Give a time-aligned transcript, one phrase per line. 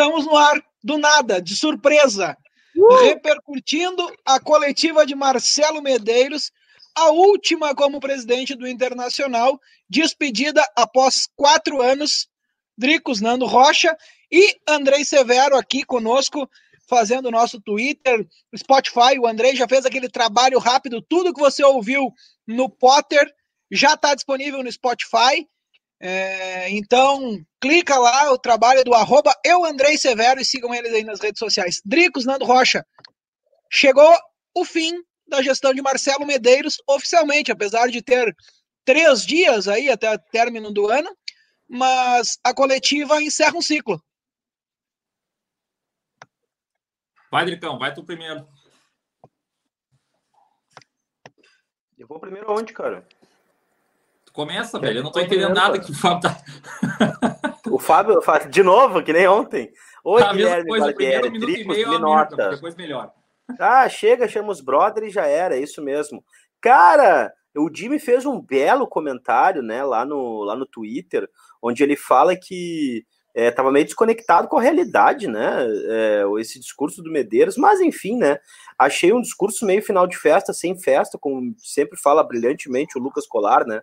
[0.00, 2.34] Estamos no ar, do nada, de surpresa,
[2.74, 3.04] uh!
[3.04, 6.50] repercutindo a coletiva de Marcelo Medeiros,
[6.94, 9.60] a última como presidente do Internacional,
[9.90, 12.30] despedida após quatro anos.
[12.78, 13.94] Dricos Nando Rocha
[14.32, 16.48] e Andrei Severo aqui conosco,
[16.88, 19.18] fazendo o nosso Twitter, Spotify.
[19.18, 22.10] O Andrei já fez aquele trabalho rápido, tudo que você ouviu
[22.46, 23.30] no Potter
[23.70, 25.46] já está disponível no Spotify.
[26.02, 31.04] É, então, clica lá, o trabalho do arroba eu, Andrei Severo, e sigam eles aí
[31.04, 31.82] nas redes sociais.
[31.84, 32.86] Dricos, Nando Rocha.
[33.70, 34.10] Chegou
[34.54, 34.94] o fim
[35.28, 38.34] da gestão de Marcelo Medeiros, oficialmente, apesar de ter
[38.84, 41.14] três dias aí até o término do ano,
[41.68, 44.02] mas a coletiva encerra um ciclo.
[47.30, 48.48] Vai, Dricão, vai tu primeiro.
[51.96, 53.06] Eu vou primeiro onde, cara?
[54.32, 54.98] Começa, velho.
[54.98, 56.36] Eu não tô entendendo nada que o Fábio tá.
[57.70, 59.72] o Fábio, de novo, que nem ontem.
[60.04, 63.12] Oi, ah, Guilherme, coisa, primeiro minuto e meio, merda, depois melhor.
[63.58, 66.24] Ah, chega, chama os brother e já era, é isso mesmo.
[66.60, 71.28] Cara, o Jimmy fez um belo comentário, né, lá no, lá no Twitter,
[71.60, 73.04] onde ele fala que
[73.34, 75.64] estava é, meio desconectado com a realidade, né?
[75.88, 78.38] É, esse discurso do Medeiros, mas enfim, né?
[78.78, 83.26] Achei um discurso meio final de festa, sem festa, como sempre fala brilhantemente o Lucas
[83.26, 83.82] Colar, né?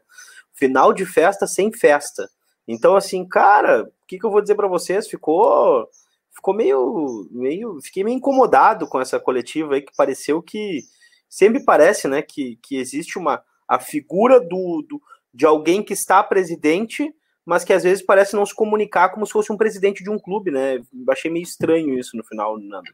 [0.57, 2.27] Final de festa sem festa.
[2.67, 5.07] Então, assim, cara, o que, que eu vou dizer para vocês?
[5.07, 5.87] Ficou,
[6.35, 10.81] ficou meio, meio, fiquei meio incomodado com essa coletiva aí que pareceu que
[11.29, 15.01] sempre parece, né, que, que existe uma a figura do, do
[15.33, 17.13] de alguém que está presidente,
[17.45, 20.17] mas que às vezes parece não se comunicar como se fosse um presidente de um
[20.17, 20.81] clube, né?
[21.09, 22.91] Achei meio estranho isso no final, Nando.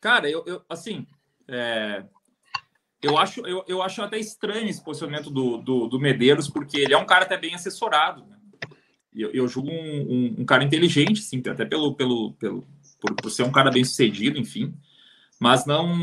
[0.00, 1.06] Cara, eu, eu assim,
[1.46, 2.04] é,
[3.02, 6.92] eu acho, eu, eu acho até estranho esse posicionamento do, do, do Medeiros, porque ele
[6.92, 8.24] é um cara até bem assessorado.
[8.26, 8.36] Né?
[9.14, 12.64] Eu, eu julgo um, um, um, cara inteligente, sim, até pelo, pelo, pelo
[13.00, 14.74] por, por, ser um cara bem sucedido, enfim.
[15.38, 15.96] Mas não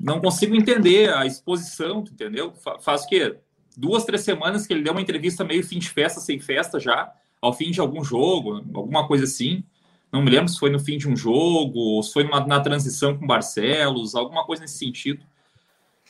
[0.00, 2.54] não consigo entender a exposição, entendeu?
[2.80, 3.36] Faz o quê?
[3.76, 7.12] Duas, três semanas que ele deu uma entrevista meio fim de festa, sem festa já,
[7.40, 9.62] ao fim de algum jogo, alguma coisa assim.
[10.10, 12.60] Não me lembro se foi no fim de um jogo, ou se foi numa, na
[12.60, 15.24] transição com Barcelos, alguma coisa nesse sentido.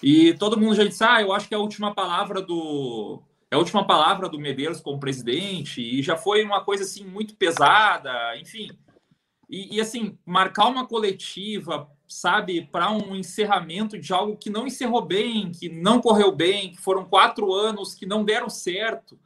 [0.02, 3.22] E todo mundo já disse: ah, eu acho que é a última palavra do.
[3.50, 7.36] É a última palavra do Medeiros como presidente, e já foi uma coisa assim muito
[7.36, 8.70] pesada, enfim.
[9.48, 15.02] E, e assim, marcar uma coletiva, sabe, para um encerramento de algo que não encerrou
[15.02, 19.18] bem, que não correu bem, que foram quatro anos que não deram certo,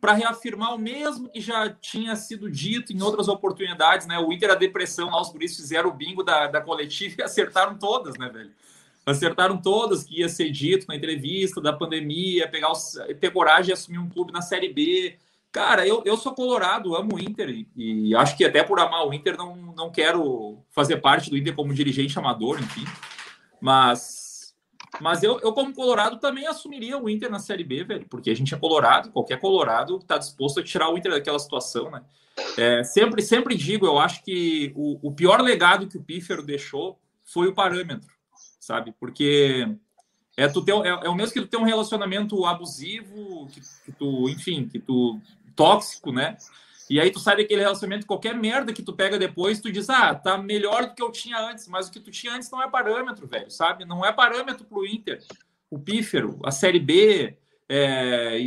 [0.00, 4.18] para reafirmar o mesmo que já tinha sido dito em outras oportunidades, né?
[4.18, 7.78] O Inter, a depressão, lá os guris fizeram o bingo da, da coletiva e acertaram
[7.78, 8.50] todas, né, velho?
[9.04, 12.72] Acertaram todas que ia ser dito na entrevista da pandemia, pegar
[13.18, 15.16] ter coragem e assumir um clube na Série B.
[15.50, 19.06] Cara, eu, eu sou colorado, amo o Inter e, e acho que até por amar
[19.06, 22.84] o Inter não, não quero fazer parte do Inter como dirigente amador, enfim.
[23.60, 24.54] Mas,
[25.00, 28.36] mas eu, eu, como colorado, também assumiria o Inter na Série B, velho, porque a
[28.36, 32.02] gente é colorado, qualquer colorado está disposto a tirar o Inter daquela situação, né?
[32.56, 36.98] É, sempre, sempre digo, eu acho que o, o pior legado que o Pífero deixou
[37.24, 38.19] foi o parâmetro
[38.70, 38.94] sabe?
[39.00, 39.66] Porque
[40.36, 43.92] é, tu ter, é, é o mesmo que tu ter um relacionamento abusivo, que, que,
[43.92, 45.20] tu, enfim, que tu
[45.56, 46.36] tóxico, né?
[46.88, 50.14] E aí tu sai daquele relacionamento, qualquer merda que tu pega depois, tu diz, ah,
[50.14, 52.70] tá melhor do que eu tinha antes, mas o que tu tinha antes não é
[52.70, 53.84] parâmetro, velho, sabe?
[53.84, 55.20] Não é parâmetro pro Inter.
[55.68, 57.36] O pífero, a Série B,
[57.68, 58.38] é,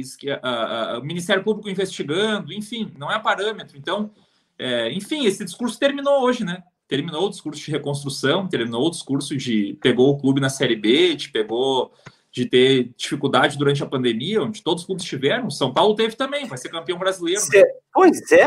[0.42, 3.78] a, a, o Ministério Público investigando, enfim, não é parâmetro.
[3.78, 4.12] Então,
[4.58, 6.64] é, enfim, esse discurso terminou hoje, né?
[6.94, 11.16] Terminou o discurso de reconstrução, terminou o discurso de pegou o clube na Série B,
[11.16, 11.92] de pegou
[12.32, 15.50] de ter dificuldade durante a pandemia, onde todos os clubes tiveram.
[15.50, 17.42] São Paulo teve também, vai ser campeão brasileiro.
[17.52, 17.64] Né?
[17.92, 18.46] Pois é.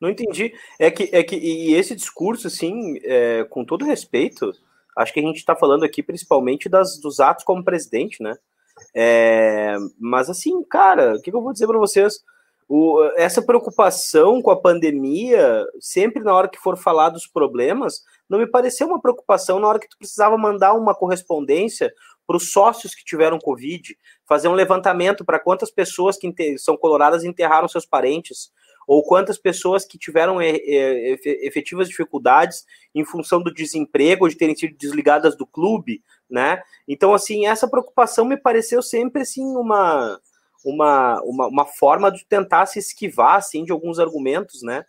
[0.00, 0.52] Não entendi.
[0.78, 4.52] É que, é que e esse discurso, assim, é, com todo respeito,
[4.96, 8.36] acho que a gente está falando aqui principalmente das, dos atos como presidente, né?
[8.94, 12.20] É, mas assim, cara, o que, eu vou dizer para vocês?
[12.74, 18.38] O, essa preocupação com a pandemia, sempre na hora que for falar dos problemas, não
[18.38, 21.92] me pareceu uma preocupação na hora que tu precisava mandar uma correspondência
[22.26, 23.94] para os sócios que tiveram Covid,
[24.26, 28.50] fazer um levantamento para quantas pessoas que são coloradas enterraram seus parentes,
[28.88, 32.64] ou quantas pessoas que tiveram é, é, efetivas dificuldades
[32.94, 36.62] em função do desemprego, ou de terem sido desligadas do clube, né?
[36.88, 40.18] Então, assim, essa preocupação me pareceu sempre, assim, uma
[40.64, 44.84] uma, uma, uma forma de tentar se esquivar, assim, de alguns argumentos, né?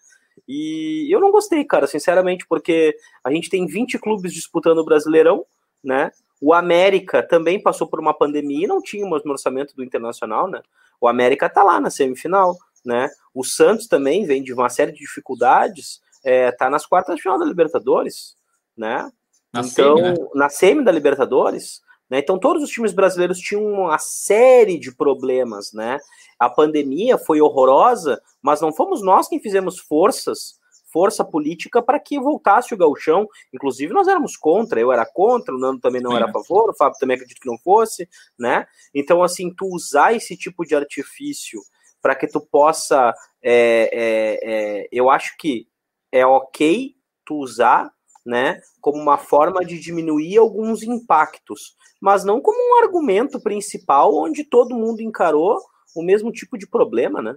[0.47, 5.45] E eu não gostei, cara, sinceramente, porque a gente tem 20 clubes disputando o Brasileirão,
[5.83, 6.11] né?
[6.41, 10.61] O América também passou por uma pandemia e não tinha um orçamento do Internacional, né?
[10.99, 13.09] O América tá lá na semifinal, né?
[13.33, 17.37] O Santos também vem de uma série de dificuldades, é, tá nas quartas de final
[17.37, 18.35] da Libertadores,
[18.75, 19.11] né?
[19.53, 20.15] Na então, semi, né?
[20.33, 22.19] na semi da Libertadores, né?
[22.19, 25.99] Então, todos os times brasileiros tinham uma série de problemas, né?
[26.39, 30.61] A pandemia foi horrorosa, mas não fomos nós quem fizemos forças
[30.93, 33.27] força política para que voltasse o gauchão.
[33.51, 36.17] Inclusive, nós éramos contra, eu era contra, o Nando também não Sim.
[36.17, 38.07] era a favor, o Fábio também acredito que não fosse,
[38.37, 38.67] né?
[38.93, 41.59] Então, assim, tu usar esse tipo de artifício
[41.99, 43.11] para que tu possa.
[43.41, 45.67] É, é, é, eu acho que
[46.11, 46.95] é ok
[47.25, 47.91] tu usar,
[48.25, 54.43] né, como uma forma de diminuir alguns impactos, mas não como um argumento principal onde
[54.43, 55.57] todo mundo encarou
[55.95, 57.35] o mesmo tipo de problema, né?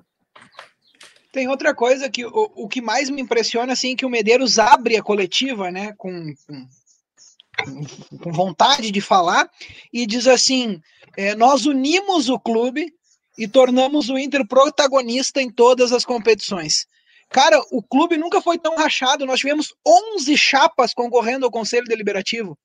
[1.33, 4.59] Tem outra coisa que o, o que mais me impressiona assim é que o Medeiros
[4.59, 9.51] abre a coletiva, né, com, com, com vontade de falar
[9.93, 10.81] e diz assim:
[11.17, 12.93] é, nós unimos o clube
[13.37, 16.87] e tornamos o Inter protagonista em todas as competições.
[17.37, 19.27] Cara, o clube nunca foi tão rachado.
[19.27, 22.59] Nós tivemos 11 chapas concorrendo ao Conselho Deliberativo.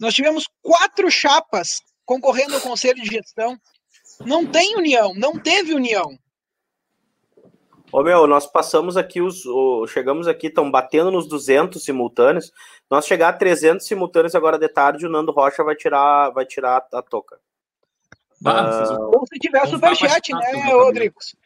[0.00, 3.56] Nós tivemos quatro chapas concorrendo ao Conselho de Gestão.
[4.26, 6.18] Não tem união, não teve união.
[7.92, 9.44] Ô meu, nós passamos aqui os.
[9.92, 12.50] chegamos aqui, estão batendo nos 200 simultâneos.
[12.90, 16.84] Nós chegar a 300 simultâneos agora de tarde, o Nando Rocha vai tirar, vai tirar
[16.92, 17.38] a, toca.
[18.44, 21.36] uh, ou se tiver superchat, né, Rodrigos?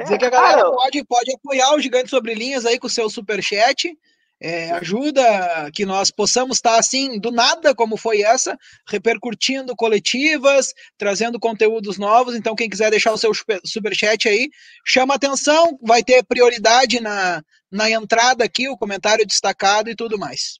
[0.00, 3.08] Dizer que a galera pode, pode apoiar o Gigante Sobre Linhas aí com o seu
[3.08, 3.96] superchat
[4.40, 11.40] é, ajuda que nós possamos estar assim, do nada, como foi essa, repercutindo coletivas, trazendo
[11.40, 12.34] conteúdos novos.
[12.34, 13.32] Então, quem quiser deixar o seu
[13.64, 14.50] superchat aí,
[14.84, 20.58] chama atenção, vai ter prioridade na, na entrada aqui, o comentário destacado e tudo mais.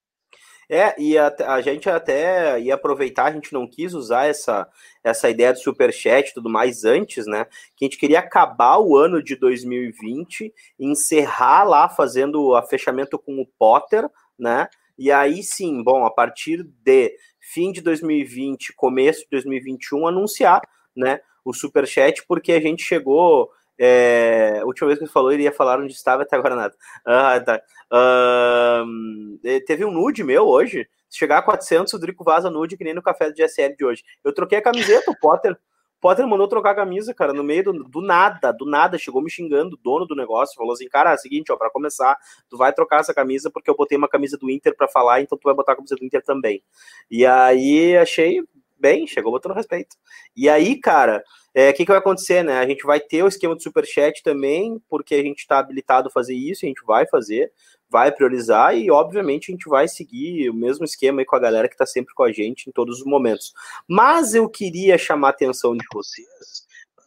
[0.69, 4.67] É, e a, a, gente até ia aproveitar, a gente não quis usar essa,
[5.03, 7.47] essa ideia do superchat e tudo mais antes, né?
[7.77, 13.41] Que a gente queria acabar o ano de 2020, encerrar lá fazendo a fechamento com
[13.41, 14.09] o Potter,
[14.39, 14.69] né?
[14.97, 20.63] E aí sim, bom, a partir de fim de 2020, começo de 2021, anunciar,
[20.97, 21.21] né?
[21.45, 25.53] O superchat, porque a gente chegou é, a última vez que ele falou, ele ia
[25.53, 26.75] falar onde estava, até agora nada.
[27.05, 27.61] Ah, tá.
[27.93, 30.89] Uh, teve um nude meu hoje.
[31.09, 33.85] Se chegar a 400, o Drico vaza nude, que nem no café do GSL de
[33.85, 34.03] hoje.
[34.23, 35.57] Eu troquei a camiseta, o Potter.
[36.01, 39.31] Potter mandou trocar a camisa, cara, no meio do, do, nada, do nada, chegou me
[39.31, 42.19] xingando, dono do negócio, falou assim, cara, é o seguinte, ó, pra começar,
[42.51, 45.39] tu vai trocar essa camisa porque eu botei uma camisa do Inter pra falar, então
[45.39, 46.63] tu vai botar a camisa do Inter também.
[47.11, 48.43] E aí, achei
[48.79, 49.97] bem, chegou botando respeito.
[50.37, 51.25] E aí, cara,
[51.55, 52.59] o é, que, que vai acontecer, né?
[52.59, 56.11] A gente vai ter o esquema do superchat também, porque a gente está habilitado a
[56.11, 57.53] fazer isso, a gente vai fazer,
[57.89, 61.69] vai priorizar e, obviamente, a gente vai seguir o mesmo esquema aí com a galera
[61.69, 63.53] que está sempre com a gente em todos os momentos.
[63.87, 66.65] Mas eu queria chamar a atenção de vocês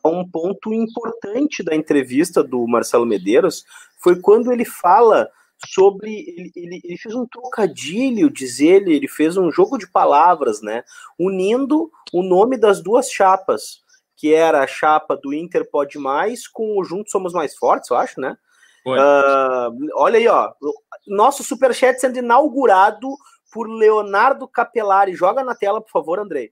[0.10, 3.66] um ponto importante da entrevista do Marcelo Medeiros,
[4.02, 5.30] foi quando ele fala
[5.68, 6.12] sobre.
[6.12, 10.84] Ele, ele, ele, fez um trocadilho, diz ele, ele fez um jogo de palavras, né?
[11.20, 13.86] Unindo o nome das duas chapas
[14.18, 17.95] que era a chapa do Inter Pode Mais com o Juntos Somos Mais Fortes, eu
[17.95, 18.36] acho, né?
[18.86, 20.52] Uh, olha aí, ó.
[21.06, 23.09] Nosso superchat sendo inaugurado
[23.54, 25.14] por Leonardo Capelari.
[25.14, 26.52] Joga na tela, por favor, Andrei.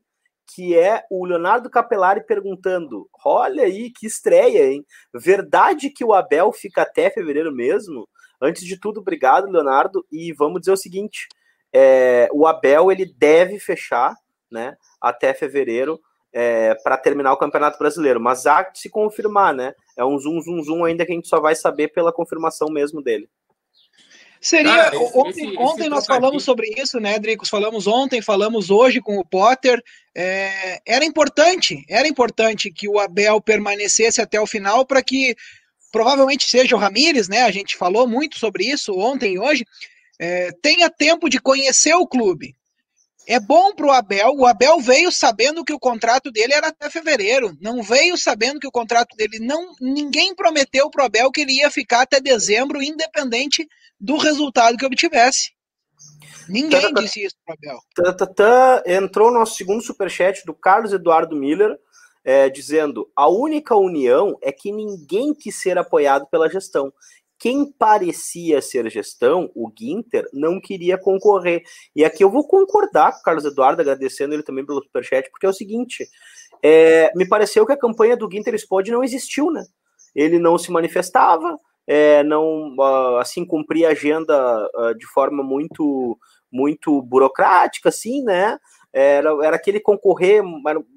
[0.54, 4.86] Que é o Leonardo Capelari perguntando: Olha aí, que estreia, hein?
[5.14, 8.08] Verdade que o Abel fica até fevereiro mesmo?
[8.40, 10.06] Antes de tudo, obrigado, Leonardo.
[10.12, 11.28] E vamos dizer o seguinte:
[11.74, 14.14] é, o Abel ele deve fechar
[14.52, 16.00] né, até fevereiro
[16.36, 18.20] é, para terminar o Campeonato Brasileiro.
[18.20, 19.74] Mas há que se confirmar, né?
[19.98, 23.02] É um zoom, zoom, zoom ainda que a gente só vai saber pela confirmação mesmo
[23.02, 23.30] dele.
[24.42, 24.90] Seria.
[24.90, 27.50] Ah, esse, ontem, esse, ontem esse nós falamos sobre isso, né, Dricos?
[27.50, 29.82] Falamos ontem, falamos hoje com o Potter.
[30.14, 35.36] É, era importante, era importante que o Abel permanecesse até o final para que
[35.90, 37.44] provavelmente seja o Ramires, né?
[37.44, 39.66] A gente falou muito sobre isso ontem e hoje.
[40.20, 42.56] É, tenha tempo de conhecer o clube,
[43.28, 44.34] é bom para o Abel.
[44.38, 47.56] O Abel veio sabendo que o contrato dele era até fevereiro.
[47.60, 49.74] Não veio sabendo que o contrato dele não.
[49.82, 53.68] Ninguém prometeu para o Abel que ele ia ficar até dezembro, independente
[54.00, 55.52] do resultado que obtivesse.
[56.48, 57.80] Ninguém tá, tá, disse isso para o Abel.
[57.96, 61.76] Tá, tá, tá, entrou nosso segundo superchat do Carlos Eduardo Miller,
[62.24, 66.94] é, dizendo: a única união é que ninguém quis ser apoiado pela gestão
[67.46, 71.62] quem parecia ser gestão, o Ginter, não queria concorrer.
[71.96, 75.46] E aqui eu vou concordar com o Carlos Eduardo, agradecendo ele também pelo superchat, porque
[75.46, 76.10] é o seguinte:
[76.64, 79.64] é, me pareceu que a campanha do Ginter Spod não existiu, né?
[80.16, 86.18] Ele não se manifestava, é, não uh, assim cumpria a agenda uh, de forma muito
[86.52, 88.58] muito burocrática, assim, né?
[88.98, 90.42] Era, era aquele concorrer,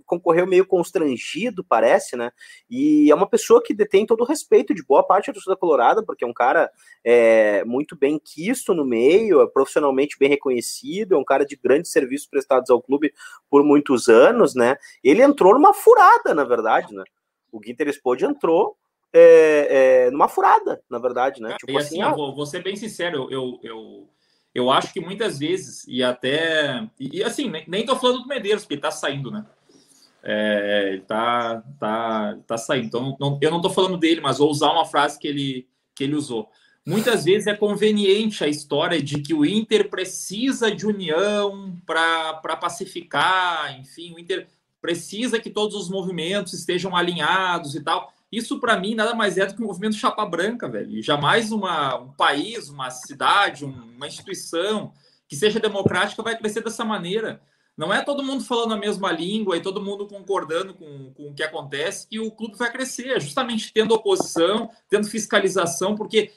[0.06, 2.30] concorreu meio constrangido, parece, né?
[2.70, 6.00] E é uma pessoa que detém todo o respeito de boa parte da torcida colorada,
[6.00, 6.70] porque é um cara
[7.04, 11.90] é, muito bem quisto no meio, é profissionalmente bem reconhecido, é um cara de grandes
[11.90, 13.12] serviços prestados ao clube
[13.50, 14.76] por muitos anos, né?
[15.02, 17.02] Ele entrou numa furada, na verdade, né?
[17.50, 18.76] O Ginter Spode entrou
[19.12, 21.56] é, é, numa furada, na verdade, né?
[21.58, 24.08] tipo e assim, assim ah, vou, vou, ser bem sincero, eu, eu,
[24.58, 26.86] eu acho que muitas vezes, e até.
[26.98, 29.44] E, assim, nem, tô falando do Medeiros, porque tá saindo, né?
[30.22, 32.86] É, ele tá, tá, tá saindo.
[32.86, 36.04] Então, não, eu não tô falando dele, mas vou usar uma frase que ele, que
[36.04, 36.48] ele usou.
[36.84, 43.78] Muitas vezes é conveniente a história de que o Inter precisa de união para pacificar,
[43.78, 44.48] enfim, o Inter
[44.80, 48.12] precisa que todos os movimentos estejam alinhados e tal.
[48.30, 50.90] Isso, para mim, nada mais é do que um movimento chapa branca, velho.
[50.90, 54.92] E jamais uma, um país, uma cidade, uma instituição
[55.26, 57.40] que seja democrática vai crescer dessa maneira.
[57.76, 61.34] Não é todo mundo falando a mesma língua e todo mundo concordando com, com o
[61.34, 63.16] que acontece que o clube vai crescer.
[63.16, 66.32] É justamente tendo oposição, tendo fiscalização, porque,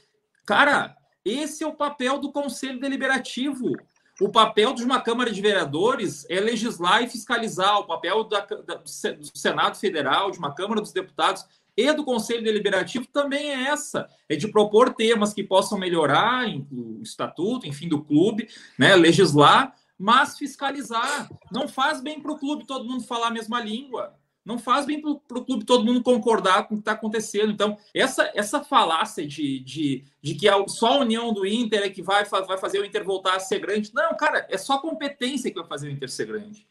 [0.45, 0.95] cara,
[1.25, 3.73] esse é o papel do Conselho Deliberativo.
[4.19, 7.79] O papel de uma Câmara de Vereadores é legislar e fiscalizar.
[7.79, 11.43] O papel da, da, do Senado Federal, de uma Câmara dos Deputados
[11.81, 17.01] e do Conselho Deliberativo também é essa, é de propor temas que possam melhorar o
[17.01, 18.47] estatuto, enfim, do clube,
[18.77, 21.29] né, legislar, mas fiscalizar.
[21.51, 24.15] Não faz bem para o clube todo mundo falar a mesma língua.
[24.43, 27.51] Não faz bem para o clube todo mundo concordar com o que está acontecendo.
[27.51, 32.01] Então, essa, essa falácia de, de, de que só a união do Inter é que
[32.01, 33.91] vai, vai fazer o Inter voltar a ser grande.
[33.93, 36.67] Não, cara, é só competência que vai fazer o Inter ser grande.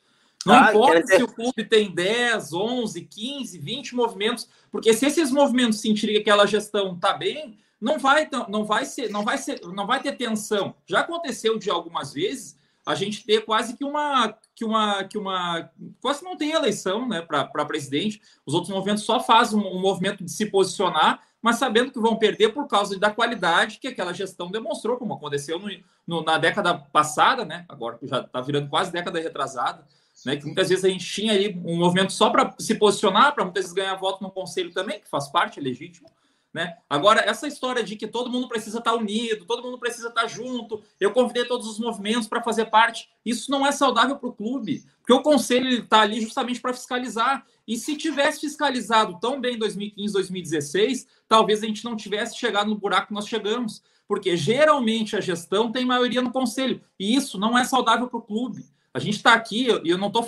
[0.47, 5.31] Não ah, importa se o clube tem 10, 11, 15, 20 movimentos, porque se esses
[5.31, 9.61] movimentos sentirem que aquela gestão está bem, não vai, não vai ser, não vai ser,
[9.63, 10.75] não vai ter tensão.
[10.87, 15.71] Já aconteceu de algumas vezes a gente ter quase que uma que uma que uma
[16.01, 18.21] quase não tem eleição, né, para presidente.
[18.47, 22.17] Os outros movimentos só fazem um, um, movimento de se posicionar, mas sabendo que vão
[22.17, 25.69] perder por causa da qualidade que aquela gestão demonstrou, como aconteceu no,
[26.07, 27.67] no, na década passada, né?
[27.69, 29.87] Agora já está virando quase década retrasada
[30.25, 33.45] né, que muitas vezes a gente tinha ali um movimento só para se posicionar, para
[33.45, 36.09] muitas vezes ganhar voto no conselho também, que faz parte, é legítimo.
[36.53, 36.77] Né?
[36.89, 40.83] Agora, essa história de que todo mundo precisa estar unido, todo mundo precisa estar junto,
[40.99, 44.85] eu convidei todos os movimentos para fazer parte, isso não é saudável para o clube,
[44.99, 47.47] porque o conselho está ali justamente para fiscalizar.
[47.69, 52.69] E se tivesse fiscalizado tão bem em 2015, 2016, talvez a gente não tivesse chegado
[52.69, 57.39] no buraco que nós chegamos, porque geralmente a gestão tem maioria no conselho, e isso
[57.39, 58.65] não é saudável para o clube.
[58.93, 60.27] A gente está aqui, e eu não estou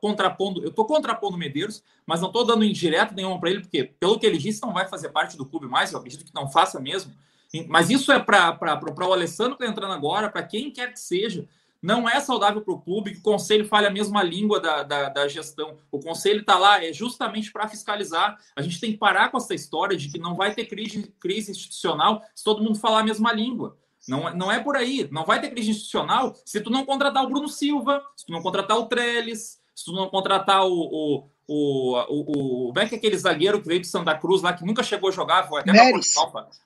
[0.00, 3.84] contrapondo, eu estou contrapondo o Medeiros, mas não estou dando indireto nenhuma para ele, porque,
[3.84, 6.50] pelo que ele disse, não vai fazer parte do clube mais, eu acredito que não
[6.50, 7.12] faça mesmo.
[7.68, 8.58] Mas isso é para
[9.08, 11.48] o Alessandro que está entrando agora, para quem quer que seja.
[11.82, 15.08] Não é saudável para o clube que o conselho fale a mesma língua da, da,
[15.08, 15.78] da gestão.
[15.90, 18.38] O conselho está lá é justamente para fiscalizar.
[18.54, 21.52] A gente tem que parar com essa história de que não vai ter crise, crise
[21.52, 23.78] institucional se todo mundo falar a mesma língua.
[24.08, 25.08] Não, é, não é por aí.
[25.10, 28.42] Não vai ter crise institucional se tu não contratar o Bruno Silva, se tu não
[28.42, 30.72] contratar o Trellis, se tu não contratar o.
[30.72, 32.20] o, o, o,
[32.68, 34.82] o como é que é aquele zagueiro que veio de Santa Cruz lá, que nunca
[34.82, 36.14] chegou a jogar, foi até Neres.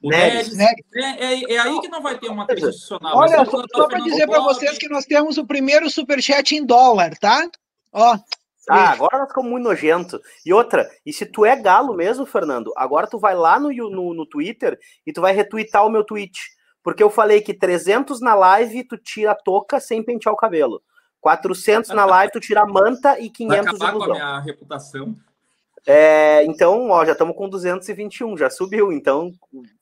[0.02, 0.56] O Neres.
[0.56, 0.84] Neres.
[0.94, 3.16] É, é, é, aí que não vai ter uma crise institucional.
[3.16, 7.16] Olha, só, só para dizer para vocês que nós temos o primeiro superchat em dólar,
[7.18, 7.48] tá?
[7.92, 8.18] Ó.
[8.68, 10.20] Ah, agora nós ficamos muito nojento.
[10.44, 14.14] E outra, e se tu é galo mesmo, Fernando, agora tu vai lá no, no,
[14.14, 16.38] no Twitter e tu vai retweetar o meu tweet.
[16.84, 20.82] Porque eu falei que 300 na live tu tira a touca sem pentear o cabelo.
[21.18, 25.16] 400 na live tu tira a manta e 500 Vai acabar com a minha reputação.
[25.86, 28.92] É, então, ó, já estamos com 221, já subiu.
[28.92, 29.32] Então,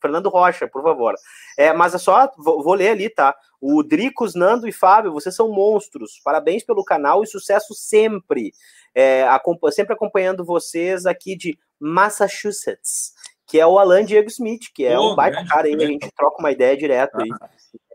[0.01, 1.15] Fernando Rocha, por favor.
[1.59, 3.35] É, mas é só, vou, vou, ler ali, tá?
[3.61, 6.21] O Dricos, Nando e Fábio, vocês são monstros.
[6.25, 8.53] Parabéns pelo canal e sucesso sempre.
[8.95, 9.27] É,
[9.73, 13.13] sempre acompanhando vocês aqui de Massachusetts
[13.47, 16.11] que é o Alan Diego Smith, que é oh, um baita cara aí, a gente
[16.17, 17.51] troca uma ideia direto aí, ah,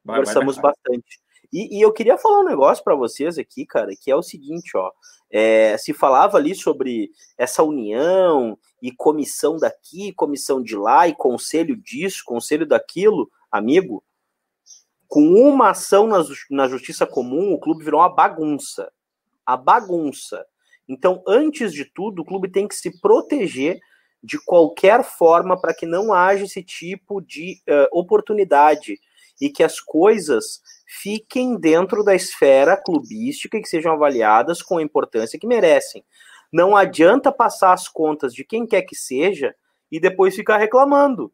[0.05, 1.19] conversamos vai, vai, bastante.
[1.51, 4.75] E, e, eu queria falar um negócio para vocês aqui, cara, que é o seguinte,
[4.75, 4.91] ó,
[5.31, 11.75] é, se falava ali sobre essa união e comissão daqui, comissão de lá, e conselho
[11.75, 14.03] disso, conselho daquilo, amigo,
[15.07, 18.91] com uma ação na, na justiça comum, o clube virou uma bagunça.
[19.45, 20.45] A bagunça.
[20.87, 23.79] Então, antes de tudo, o clube tem que se proteger
[24.27, 28.99] de qualquer forma para que não haja esse tipo de uh, oportunidade
[29.39, 34.83] e que as coisas fiquem dentro da esfera clubística e que sejam avaliadas com a
[34.83, 36.03] importância que merecem.
[36.51, 39.55] Não adianta passar as contas de quem quer que seja
[39.89, 41.31] e depois ficar reclamando.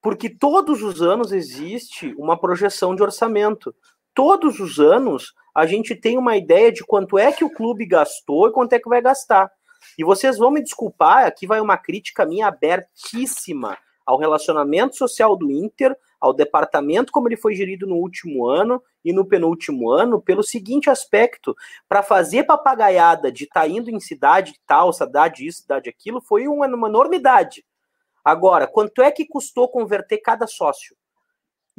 [0.00, 3.74] Porque todos os anos existe uma projeção de orçamento.
[4.14, 8.46] Todos os anos a gente tem uma ideia de quanto é que o clube gastou
[8.46, 9.50] e quanto é que vai gastar.
[10.00, 13.76] E vocês vão me desculpar, aqui vai uma crítica minha abertíssima
[14.06, 19.12] ao relacionamento social do Inter, ao departamento como ele foi gerido no último ano e
[19.12, 21.54] no penúltimo ano, pelo seguinte aspecto:
[21.86, 26.48] para fazer papagaiada de estar tá indo em cidade tal, cidade isso, cidade aquilo, foi
[26.48, 27.62] uma, uma enormidade.
[28.24, 30.96] Agora, quanto é que custou converter cada sócio?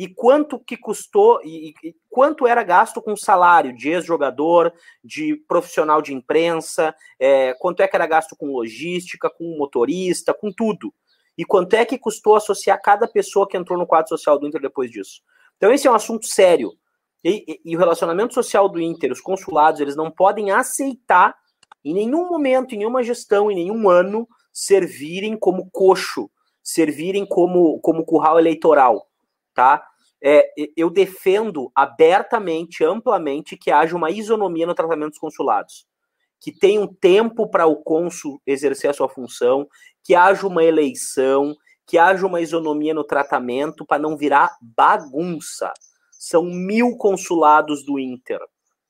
[0.02, 6.02] E quanto que custou, e, e quanto era gasto com salário de ex-jogador, de profissional
[6.02, 10.92] de imprensa, é, quanto é que era gasto com logística, com motorista, com tudo
[11.38, 14.60] e quanto é que custou associar cada pessoa que entrou no quadro social do Inter
[14.60, 15.22] depois disso.
[15.58, 16.72] Então, esse é um assunto sério.
[17.24, 21.36] E, e, e, o relacionamento social do Inter, os consulados, eles não podem aceitar,
[21.86, 26.28] em nenhum momento, em nenhuma gestão, em nenhum ano, servirem como coxo,
[26.64, 29.08] servirem como, como curral eleitoral,
[29.54, 29.91] tá?
[30.24, 30.48] É,
[30.78, 35.88] eu defendo abertamente, amplamente, que haja uma isonomia no tratamento dos consulados
[36.42, 39.68] que tenha um tempo para o cônsul exercer a sua função,
[40.04, 45.72] que haja uma eleição, que haja uma isonomia no tratamento para não virar bagunça.
[46.12, 48.40] São mil consulados do Inter.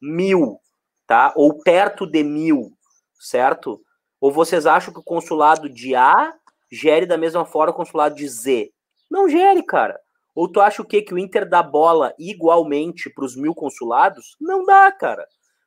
[0.01, 0.59] Mil,
[1.05, 1.33] tá?
[1.35, 2.71] Ou perto de mil,
[3.19, 3.81] certo?
[4.19, 6.33] Ou vocês acham que o consulado de A
[6.71, 8.71] gere da mesma forma o consulado de Z?
[9.09, 9.99] Não gere, cara.
[10.33, 11.01] Ou tu acha o quê?
[11.01, 14.35] Que o Inter dá bola igualmente para os mil consulados?
[14.39, 15.25] Não dá, cara.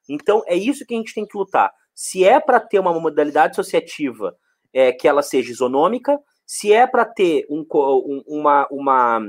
[0.09, 1.73] Então, é isso que a gente tem que lutar.
[1.95, 4.37] Se é para ter uma modalidade associativa
[4.73, 9.21] é, que ela seja isonômica, se é para ter um, um, uma, uma,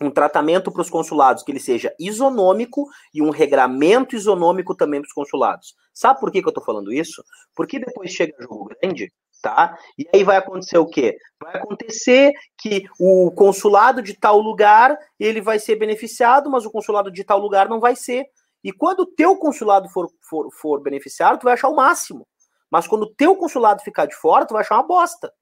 [0.00, 5.08] um tratamento para os consulados que ele seja isonômico e um regramento isonômico também para
[5.08, 5.74] os consulados.
[5.92, 7.24] Sabe por que, que eu estou falando isso?
[7.54, 9.12] Porque depois chega jogo grande,
[9.46, 9.78] tá?
[9.96, 11.16] E aí vai acontecer o quê?
[11.40, 17.12] Vai acontecer que o consulado de tal lugar ele vai ser beneficiado, mas o consulado
[17.12, 18.26] de tal lugar não vai ser.
[18.64, 22.26] E quando o teu consulado for, for, for beneficiário, tu vai achar o máximo.
[22.68, 25.32] Mas quando o teu consulado ficar de fora, tu vai achar uma bosta,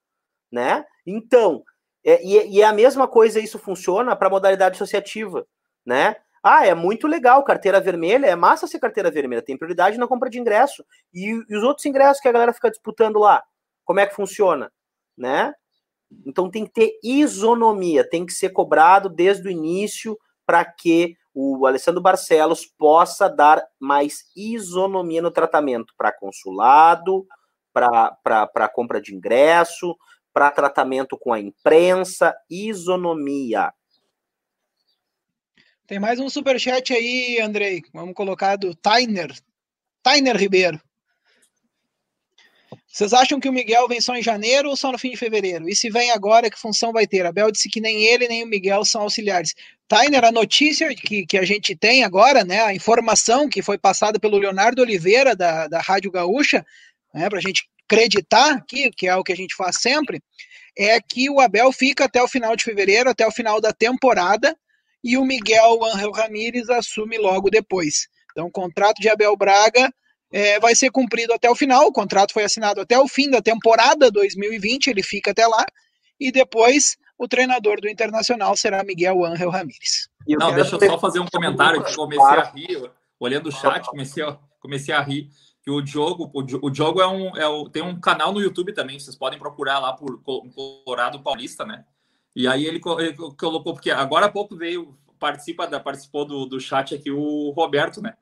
[0.52, 0.84] né?
[1.06, 1.62] Então,
[2.04, 5.46] é, e, e é a mesma coisa isso funciona para a modalidade associativa,
[5.86, 6.16] né?
[6.42, 10.28] Ah, é muito legal, carteira vermelha, é massa ser carteira vermelha, tem prioridade na compra
[10.28, 10.84] de ingresso.
[11.14, 13.42] E, e os outros ingressos que a galera fica disputando lá,
[13.84, 14.72] como é que funciona,
[15.16, 15.52] né?
[16.26, 21.66] Então tem que ter isonomia, tem que ser cobrado desde o início para que o
[21.66, 27.26] Alessandro Barcelos possa dar mais isonomia no tratamento para consulado,
[27.72, 29.96] para compra de ingresso,
[30.32, 33.72] para tratamento com a imprensa, isonomia.
[35.86, 37.82] Tem mais um superchat aí, Andrei.
[37.92, 39.32] Vamos colocar do Tainer.
[40.02, 40.80] Tainer Ribeiro.
[42.94, 45.68] Vocês acham que o Miguel vem só em janeiro ou só no fim de fevereiro?
[45.68, 47.26] E se vem agora, que função vai ter?
[47.26, 49.52] Abel disse que nem ele nem o Miguel são auxiliares.
[49.88, 54.20] Tainer, a notícia que, que a gente tem agora, né, a informação que foi passada
[54.20, 56.64] pelo Leonardo Oliveira, da, da Rádio Gaúcha,
[57.12, 60.22] né, para a gente acreditar aqui, que é o que a gente faz sempre,
[60.78, 64.56] é que o Abel fica até o final de fevereiro, até o final da temporada,
[65.02, 68.06] e o Miguel Angel Ramírez assume logo depois.
[68.30, 69.92] Então, o contrato de Abel Braga
[70.34, 71.86] é, vai ser cumprido até o final.
[71.86, 75.64] O contrato foi assinado até o fim da temporada 2020, ele fica até lá,
[76.18, 80.08] e depois o treinador do Internacional será Miguel Ángel Ramírez.
[80.26, 84.24] Não, deixa eu só fazer um comentário que comecei a rir, olhando o chat, comecei
[84.24, 85.28] a, comecei a rir
[85.62, 88.98] que o Diogo, o Diogo é um, é o, tem um canal no YouTube também,
[88.98, 91.84] vocês podem procurar lá por Colorado Paulista, né?
[92.34, 96.60] E aí ele, ele colocou, porque agora há pouco veio, participa da, participou do, do
[96.60, 98.14] chat aqui o Roberto, né?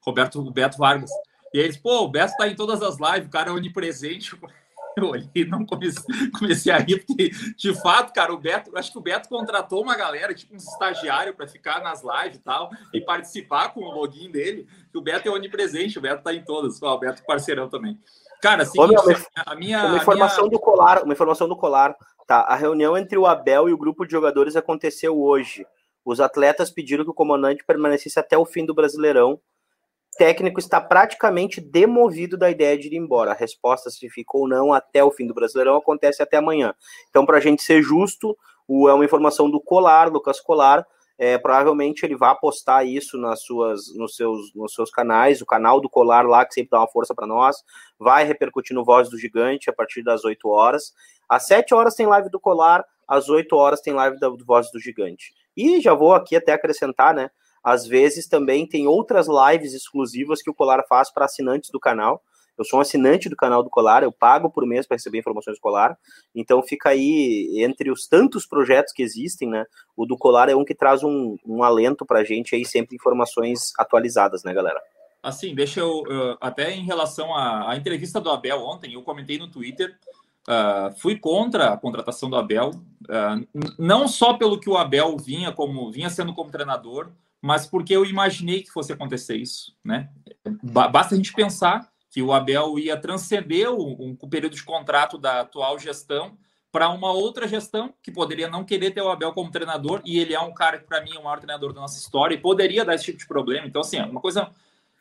[0.00, 1.10] Roberto Beto Vargas.
[1.52, 4.36] E aí eles, pô, o Beto tá em todas as lives, o cara é onipresente.
[4.96, 6.02] Eu olhei e não comecei,
[6.36, 9.96] comecei a rir, porque, de fato, cara, o Beto, acho que o Beto contratou uma
[9.96, 14.28] galera, tipo um estagiário, para ficar nas lives e tal, e participar com o login
[14.28, 16.82] dele, que o Beto é onipresente, o Beto tá em todas.
[16.82, 17.96] Ó, o Beto parceirão também.
[18.40, 19.86] Cara, seguinte, Ô, meu, a minha.
[19.86, 20.50] Uma informação minha...
[20.50, 21.94] do colar, uma informação do colar.
[22.26, 25.64] Tá, a reunião entre o Abel e o grupo de jogadores aconteceu hoje.
[26.04, 29.40] Os atletas pediram que o comandante permanecesse até o fim do Brasileirão
[30.18, 33.30] técnico está praticamente demovido da ideia de ir embora.
[33.30, 36.74] A resposta se ficou ou não até o fim do Brasileirão acontece até amanhã.
[37.08, 38.36] Então, para a gente ser justo,
[38.68, 40.84] é uma informação do Colar, Lucas Colar.
[41.16, 45.80] É, provavelmente ele vai postar isso nas suas, nos, seus, nos seus canais, o canal
[45.80, 47.56] do Colar lá, que sempre dá uma força para nós,
[47.98, 50.92] vai repercutir no Voz do Gigante a partir das 8 horas.
[51.28, 54.78] Às 7 horas tem live do Colar, às 8 horas tem live do Voz do
[54.78, 55.32] Gigante.
[55.56, 57.30] E já vou aqui até acrescentar, né?
[57.62, 62.22] Às vezes também tem outras lives exclusivas que o Colar faz para assinantes do canal.
[62.56, 65.56] Eu sou um assinante do canal do Colar, eu pago por mês para receber informações
[65.56, 65.96] do Colar.
[66.34, 69.64] Então fica aí entre os tantos projetos que existem, né?
[69.96, 72.96] O do Colar é um que traz um, um alento para a gente aí, sempre
[72.96, 74.80] informações atualizadas, né, galera?
[75.22, 76.02] assim, deixa eu.
[76.40, 79.96] Até em relação à, à, entrevista do Abel ontem, eu comentei no Twitter.
[80.48, 85.52] Uh, fui contra a contratação do Abel, uh, não só pelo que o Abel vinha
[85.52, 87.10] como vinha sendo como treinador,
[87.40, 90.10] mas porque eu imaginei que fosse acontecer isso, né?
[90.62, 95.40] Basta a gente pensar que o Abel ia transcender um, um período de contrato da
[95.40, 96.36] atual gestão
[96.70, 100.34] para uma outra gestão que poderia não querer ter o Abel como treinador e ele
[100.34, 102.84] é um cara que para mim é o maior treinador da nossa história e poderia
[102.84, 103.66] dar esse tipo de problema.
[103.66, 104.50] Então assim, é uma coisa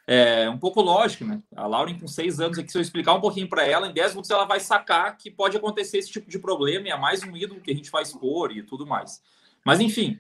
[0.09, 1.41] é um pouco lógica, né?
[1.53, 4.11] A Lauren com seis anos aqui, se eu explicar um pouquinho para ela, em dez
[4.11, 7.35] minutos ela vai sacar que pode acontecer esse tipo de problema e é mais um
[7.35, 9.21] ídolo que a gente faz expor e tudo mais.
[9.65, 10.17] Mas enfim,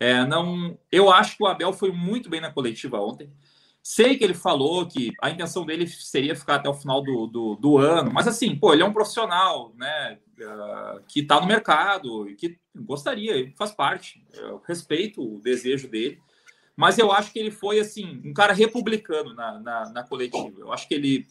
[0.00, 3.30] é, não, eu acho que o Abel foi muito bem na coletiva ontem.
[3.82, 7.56] Sei que ele falou que a intenção dele seria ficar até o final do, do,
[7.56, 10.18] do ano, mas assim, pô, ele é um profissional, né?
[10.38, 14.26] Uh, que está no mercado e que gostaria, faz parte.
[14.32, 16.18] Eu respeito o desejo dele,
[16.74, 20.60] mas eu acho que ele foi assim um cara republicano na, na, na coletiva.
[20.60, 21.26] Eu acho que ele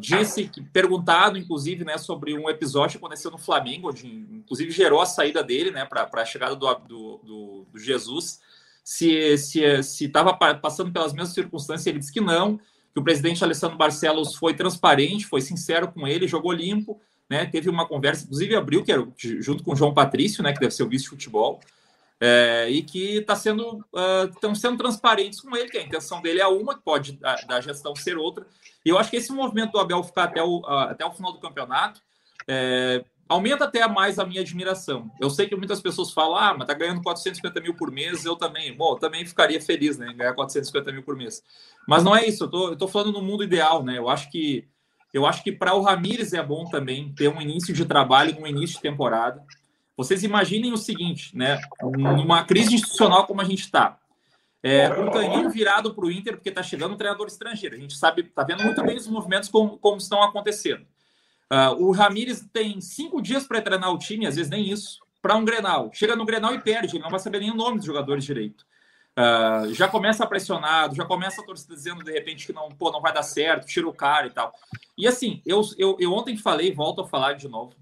[0.00, 5.00] disse que perguntado, inclusive, né, sobre um episódio que aconteceu no Flamengo, onde inclusive gerou
[5.00, 8.40] a saída dele, né, para a chegada do, do, do, Jesus
[8.84, 12.58] se se se estava passando pelas mesmas circunstâncias, ele disse que não,
[12.92, 17.46] que o presidente Alessandro Barcelos foi transparente, foi sincero com ele, jogou limpo, né?
[17.46, 19.06] Teve uma conversa, inclusive abriu que era
[19.40, 20.52] junto com o João Patrício, né?
[20.52, 21.58] Que deve ser o vice de futebol.
[22.20, 23.84] É, e que está sendo
[24.32, 27.34] estão uh, sendo transparentes com ele, que a intenção dele é uma, que pode da,
[27.36, 28.46] da gestão ser outra.
[28.84, 31.32] E eu acho que esse movimento do Abel ficar até o, uh, até o final
[31.32, 32.00] do campeonato
[32.46, 35.10] é, aumenta até mais a minha admiração.
[35.20, 38.36] Eu sei que muitas pessoas falam, ah, mas tá ganhando 450 mil por mês, eu
[38.36, 38.74] também.
[38.76, 41.42] Bom, eu também ficaria feliz, né, ganhar 450 mil por mês.
[41.86, 43.98] Mas não é isso, eu tô, eu tô falando no mundo ideal, né?
[43.98, 44.66] Eu acho que
[45.12, 48.46] eu acho que para o Ramires é bom também ter um início de trabalho, um
[48.48, 49.40] início de temporada.
[49.96, 51.60] Vocês imaginem o seguinte, né?
[51.82, 53.98] Numa crise institucional como a gente está,
[54.66, 57.76] é, um canhão virado para o Inter, porque está chegando um treinador estrangeiro.
[57.76, 60.86] A gente sabe, está vendo muito bem os movimentos como, como estão acontecendo.
[61.52, 65.36] Uh, o Ramires tem cinco dias para treinar o time, às vezes nem isso, para
[65.36, 65.90] um Grenal.
[65.92, 68.64] Chega no Grenal e perde, ele não vai saber nem o nome dos jogadores direito.
[69.18, 73.02] Uh, já começa pressionado, já começa a torcida dizendo de repente que não, pô, não
[73.02, 74.50] vai dar certo, tira o cara e tal.
[74.96, 77.76] E assim, eu, eu, eu ontem falei, volto a falar de novo.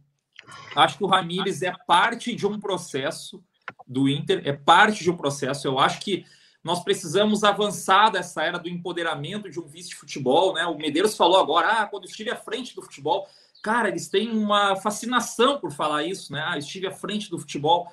[0.75, 3.43] Acho que o Ramires é parte de um processo
[3.87, 5.67] do Inter, é parte de um processo.
[5.67, 6.25] Eu acho que
[6.63, 10.65] nós precisamos avançar dessa era do empoderamento de um vice de futebol, né?
[10.67, 13.27] O Medeiros falou agora, ah, quando estive à frente do futebol,
[13.63, 16.43] cara, eles têm uma fascinação por falar isso, né?
[16.47, 17.89] Ah, estive à frente do futebol.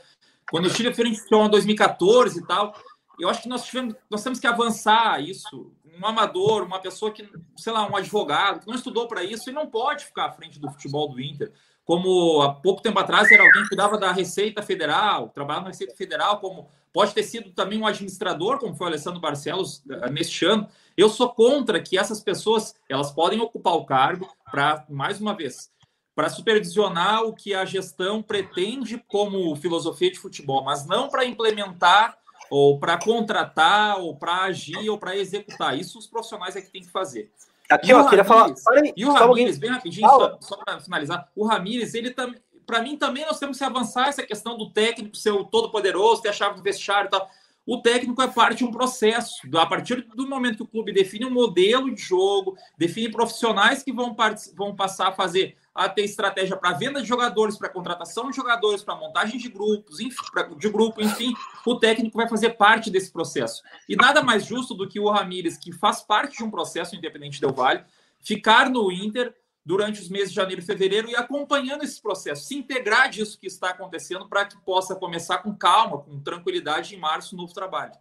[0.52, 2.76] Quando eu estive à frente do futebol em 2014 e tal,
[3.20, 5.72] eu acho que nós tivemos, nós temos que avançar isso.
[6.00, 9.54] Um amador, uma pessoa que, sei lá, um advogado que não estudou para isso e
[9.54, 11.52] não pode ficar à frente do futebol do Inter.
[11.90, 15.96] Como há pouco tempo atrás era alguém que cuidava da Receita Federal, trabalhava na Receita
[15.96, 20.46] Federal, como pode ter sido também um administrador, como foi o Alessandro Barcelos eh, neste
[20.46, 20.68] ano.
[20.96, 25.72] Eu sou contra que essas pessoas elas podem ocupar o cargo para, mais uma vez,
[26.14, 32.20] para supervisionar o que a gestão pretende como filosofia de futebol, mas não para implementar
[32.52, 35.76] ou para contratar ou para agir ou para executar.
[35.76, 37.32] Isso os profissionais é que tem que fazer.
[37.70, 38.54] Aqui, ó, queria falar.
[38.96, 42.96] E o Ramires, bem rapidinho, só, só para finalizar, o Ramires, ele também para mim
[42.96, 46.34] também nós temos que avançar essa questão do técnico ser o todo poderoso, ter a
[46.34, 47.28] chave do vestiário e tal.
[47.66, 49.42] O técnico é parte de um processo.
[49.56, 53.92] A partir do momento que o clube define um modelo de jogo, define profissionais que
[53.92, 54.16] vão,
[54.56, 58.84] vão passar a fazer a ter estratégia para venda de jogadores, para contratação de jogadores,
[58.84, 61.34] para montagem de grupos, enfim, pra, de grupo, enfim,
[61.66, 63.64] o técnico vai fazer parte desse processo.
[63.88, 67.40] E nada mais justo do que o Ramires, que faz parte de um processo independente
[67.40, 67.86] do Vale,
[68.20, 69.34] ficar no Inter
[69.66, 73.48] durante os meses de janeiro e fevereiro e acompanhando esse processo, se integrar disso que
[73.48, 77.94] está acontecendo para que possa começar com calma, com tranquilidade em março, um novo trabalho.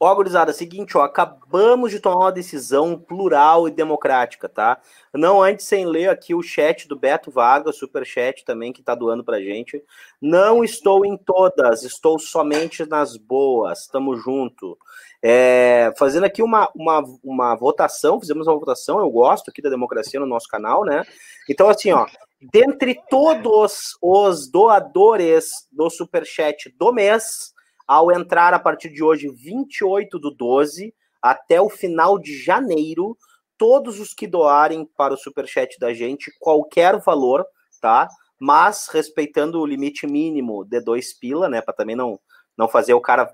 [0.00, 4.80] Ó, gurizada, seguinte, ó, acabamos de tomar uma decisão plural e democrática, tá?
[5.12, 8.94] Não antes sem ler aqui o chat do Beto Vaga, super chat também que tá
[8.94, 9.82] doando pra gente.
[10.22, 13.88] Não estou em todas, estou somente nas boas.
[13.88, 14.78] Tamo junto.
[15.20, 20.20] É, fazendo aqui uma, uma, uma votação, fizemos uma votação, eu gosto aqui da democracia
[20.20, 21.02] no nosso canal, né?
[21.50, 22.06] Então, assim, ó,
[22.40, 27.52] dentre todos os doadores do Superchat do mês,
[27.88, 33.16] ao entrar a partir de hoje, 28 do 12, até o final de janeiro,
[33.56, 37.46] todos os que doarem para o Superchat da gente, qualquer valor,
[37.80, 38.06] tá?
[38.38, 41.62] Mas respeitando o limite mínimo de dois pila, né?
[41.62, 42.20] Para também não,
[42.56, 43.32] não fazer o cara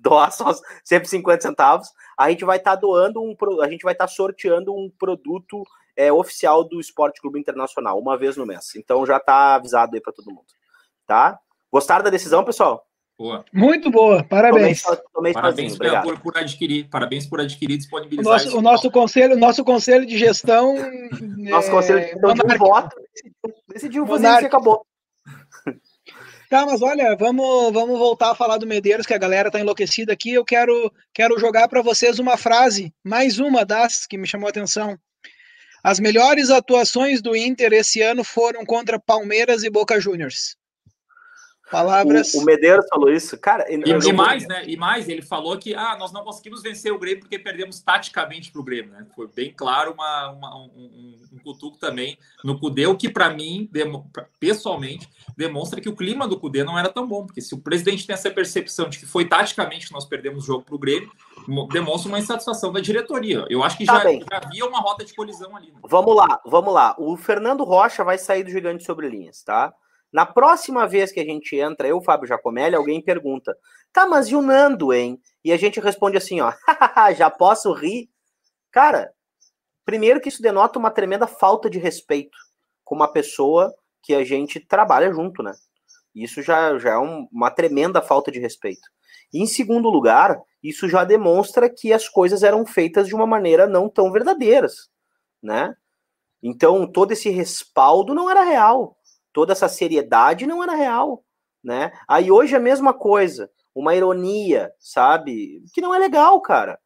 [0.00, 0.52] doar só
[0.82, 4.12] sempre 50 centavos, a gente vai estar tá doando um a gente vai estar tá
[4.12, 5.62] sorteando um produto
[5.94, 8.74] é, oficial do Esporte Clube Internacional, uma vez no mês.
[8.74, 10.46] Então já está avisado aí para todo mundo,
[11.06, 11.38] tá?
[11.70, 12.86] Gostaram da decisão, pessoal?
[13.22, 13.44] Boa.
[13.52, 14.82] Muito boa, parabéns.
[14.82, 18.26] Tomei, tomei parabéns por, por, adquirir, parabéns por adquirir disponibilizar.
[18.26, 20.74] O nosso, o nosso conselho, nosso conselho de gestão.
[21.38, 22.96] Nosso é, conselho de gestão de voto
[23.68, 24.84] decidiu fazer isso e acabou.
[26.50, 30.12] Tá, mas olha, vamos, vamos voltar a falar do Medeiros, que a galera tá enlouquecida
[30.12, 30.32] aqui.
[30.32, 34.50] Eu quero, quero jogar para vocês uma frase, mais uma das que me chamou a
[34.50, 34.98] atenção.
[35.82, 40.56] As melhores atuações do Inter esse ano foram contra Palmeiras e Boca Juniors.
[41.72, 42.34] Palavras.
[42.34, 43.64] O, o Medeiros falou isso, cara.
[43.66, 44.62] E, e mais, né?
[44.66, 48.52] E mais, ele falou que ah, nós não conseguimos vencer o Grêmio porque perdemos taticamente
[48.52, 49.06] para o Grêmio, né?
[49.16, 53.30] Foi bem claro uma, uma um, um, um, cutuco também no Cudê, o que para
[53.30, 57.54] mim, demo, pessoalmente, demonstra que o clima do Cudê não era tão bom, porque se
[57.54, 60.74] o presidente tem essa percepção de que foi taticamente que nós perdemos o jogo para
[60.74, 61.10] o Grêmio,
[61.72, 63.46] demonstra uma insatisfação da diretoria.
[63.48, 65.68] Eu acho que tá já, já, havia uma rota de colisão ali.
[65.68, 65.80] Né?
[65.84, 66.94] Vamos lá, vamos lá.
[66.98, 69.72] O Fernando Rocha vai sair do Gigante sobre Linhas, tá?
[70.12, 73.56] Na próxima vez que a gente entra, eu, Fábio Jacomelli, alguém pergunta:
[73.92, 75.18] tá, mas e o Nando, hein?
[75.42, 76.52] E a gente responde assim: ó,
[77.16, 78.10] já posso rir?
[78.70, 79.12] Cara,
[79.84, 82.36] primeiro que isso denota uma tremenda falta de respeito
[82.84, 85.52] com uma pessoa que a gente trabalha junto, né?
[86.14, 88.82] Isso já, já é um, uma tremenda falta de respeito.
[89.32, 93.66] E em segundo lugar, isso já demonstra que as coisas eram feitas de uma maneira
[93.66, 94.90] não tão verdadeiras,
[95.42, 95.74] né?
[96.42, 98.98] Então, todo esse respaldo não era real
[99.32, 101.24] toda essa seriedade não era real,
[101.62, 101.92] né?
[102.08, 105.62] Aí hoje é a mesma coisa, uma ironia, sabe?
[105.72, 106.78] Que não é legal, cara.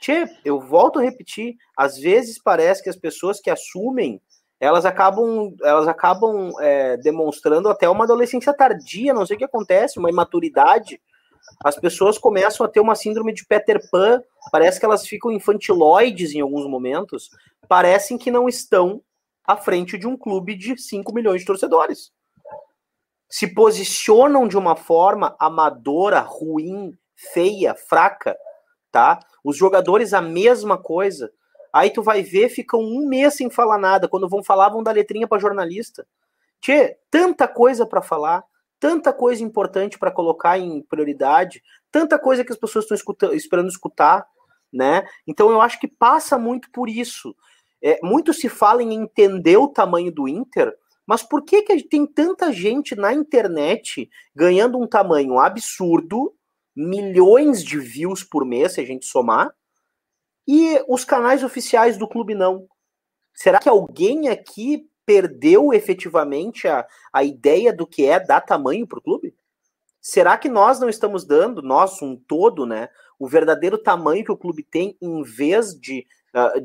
[0.00, 4.20] Tchê, eu volto a repetir, às vezes parece que as pessoas que assumem,
[4.60, 9.98] elas acabam, elas acabam é, demonstrando até uma adolescência tardia, não sei o que acontece,
[9.98, 11.00] uma imaturidade.
[11.64, 16.34] As pessoas começam a ter uma síndrome de Peter Pan, parece que elas ficam infantiloides
[16.34, 17.30] em alguns momentos,
[17.68, 19.00] parecem que não estão
[19.46, 22.10] à frente de um clube de 5 milhões de torcedores.
[23.28, 28.36] Se posicionam de uma forma amadora, ruim, feia, fraca,
[28.90, 29.18] tá?
[29.44, 31.30] Os jogadores a mesma coisa.
[31.72, 34.08] Aí tu vai ver, ficam um mês sem falar nada.
[34.08, 36.06] Quando vão falar, vão dar letrinha para jornalista.
[36.60, 38.44] Tchê, tanta coisa para falar,
[38.80, 44.26] tanta coisa importante para colocar em prioridade, tanta coisa que as pessoas estão esperando escutar,
[44.72, 45.06] né?
[45.26, 47.34] Então eu acho que passa muito por isso.
[47.82, 50.74] É, muito se fala em entender o tamanho do Inter,
[51.06, 56.34] mas por que, que tem tanta gente na internet ganhando um tamanho absurdo,
[56.74, 59.54] milhões de views por mês, se a gente somar,
[60.48, 62.66] e os canais oficiais do clube não?
[63.34, 68.98] Será que alguém aqui perdeu efetivamente a, a ideia do que é dar tamanho para
[68.98, 69.34] o clube?
[70.00, 74.36] Será que nós não estamos dando, nós, um todo, né, o verdadeiro tamanho que o
[74.36, 76.06] clube tem, em vez de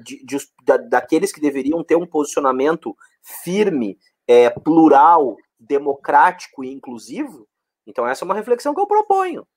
[0.03, 2.95] de, de, da, daqueles que deveriam ter um posicionamento
[3.43, 7.47] firme, é, plural, democrático e inclusivo?
[7.85, 9.47] Então, essa é uma reflexão que eu proponho.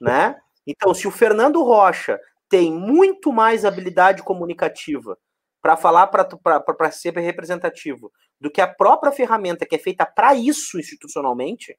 [0.00, 0.38] Né?
[0.66, 5.18] Então, se o Fernando Rocha tem muito mais habilidade comunicativa
[5.62, 10.78] para falar para ser representativo do que a própria ferramenta que é feita para isso
[10.78, 11.78] institucionalmente,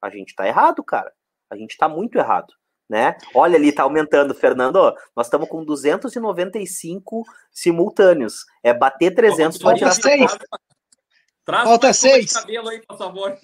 [0.00, 1.12] a gente está errado, cara.
[1.50, 2.52] A gente está muito errado
[2.88, 3.16] né?
[3.34, 4.94] Olha ali, tá aumentando, Fernando.
[5.14, 8.44] Nós estamos com 295 simultâneos.
[8.62, 10.38] É bater 300 para tirar seis.
[11.44, 12.32] Falta seis.
[12.32, 13.36] Cabelo aí, por favor.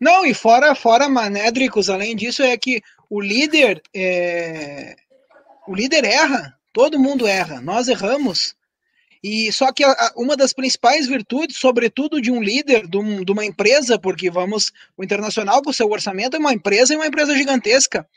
[0.00, 4.94] Não, e fora, fora manédricos, além disso, é que o líder é...
[5.66, 8.54] o líder erra, todo mundo erra, nós erramos.
[9.28, 13.32] E só que a, uma das principais virtudes, sobretudo de um líder, de, um, de
[13.32, 17.34] uma empresa, porque vamos, o internacional com seu orçamento é uma empresa e uma empresa
[17.34, 18.08] gigantesca.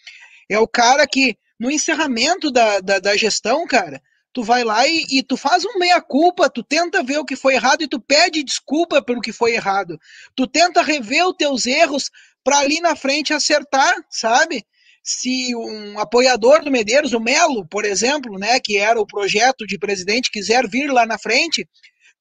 [0.48, 4.00] É o cara que, no encerramento da, da, da gestão, cara,
[4.32, 7.56] tu vai lá e, e, tu faz um meia-culpa, tu tenta ver o que foi
[7.56, 10.00] errado e tu pede desculpa pelo que foi errado.
[10.36, 12.12] Tu tenta rever os teus erros
[12.44, 14.64] para ali na frente acertar, sabe?
[15.04, 19.78] Se um apoiador do Medeiros, o Melo, por exemplo, né, que era o projeto de
[19.78, 21.68] presidente, quiser vir lá na frente,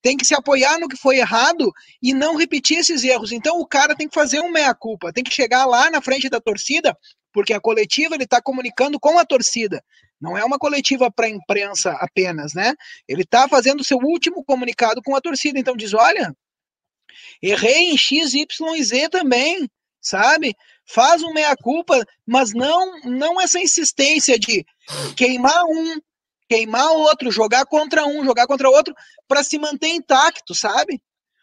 [0.02, 1.70] tem que se apoiar no que foi errado
[2.02, 3.32] e não repetir esses erros.
[3.32, 6.40] Então o cara tem que fazer um meia-culpa, tem que chegar lá na frente da
[6.40, 6.96] torcida,
[7.32, 9.82] porque a coletiva ele está comunicando com a torcida.
[10.20, 12.74] Não é uma coletiva para a imprensa apenas, né?
[13.08, 15.58] Ele está fazendo o seu último comunicado com a torcida.
[15.58, 16.34] Então diz: olha,
[17.40, 19.68] errei em X, Y e Z também,
[20.08, 20.54] sabe?
[20.88, 24.64] faz um meia-culpa, mas não, não essa insistência de
[25.14, 26.00] queimar um,
[26.48, 28.94] queimar outro, jogar contra um, jogar contra outro,
[29.28, 31.00] para se manter intacto, sabe?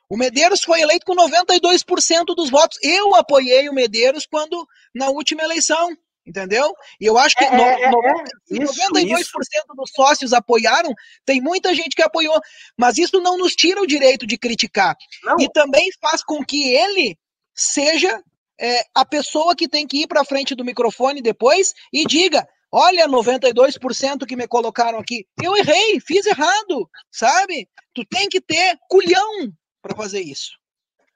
[0.09, 2.77] O Medeiros foi eleito com 92% dos votos.
[2.81, 6.73] Eu apoiei o Medeiros quando na última eleição, entendeu?
[6.99, 8.23] E eu acho que é, no, é, no, é,
[8.63, 9.31] isso, 92% isso.
[9.75, 10.91] dos sócios apoiaram,
[11.23, 12.39] tem muita gente que apoiou,
[12.77, 14.95] mas isso não nos tira o direito de criticar.
[15.23, 15.39] Não.
[15.39, 17.17] E também faz com que ele
[17.53, 18.23] seja
[18.59, 23.07] é, a pessoa que tem que ir para frente do microfone depois e diga: olha,
[23.07, 27.67] 92% que me colocaram aqui, eu errei, fiz errado, sabe?
[27.93, 30.51] Tu tem que ter culhão para fazer isso.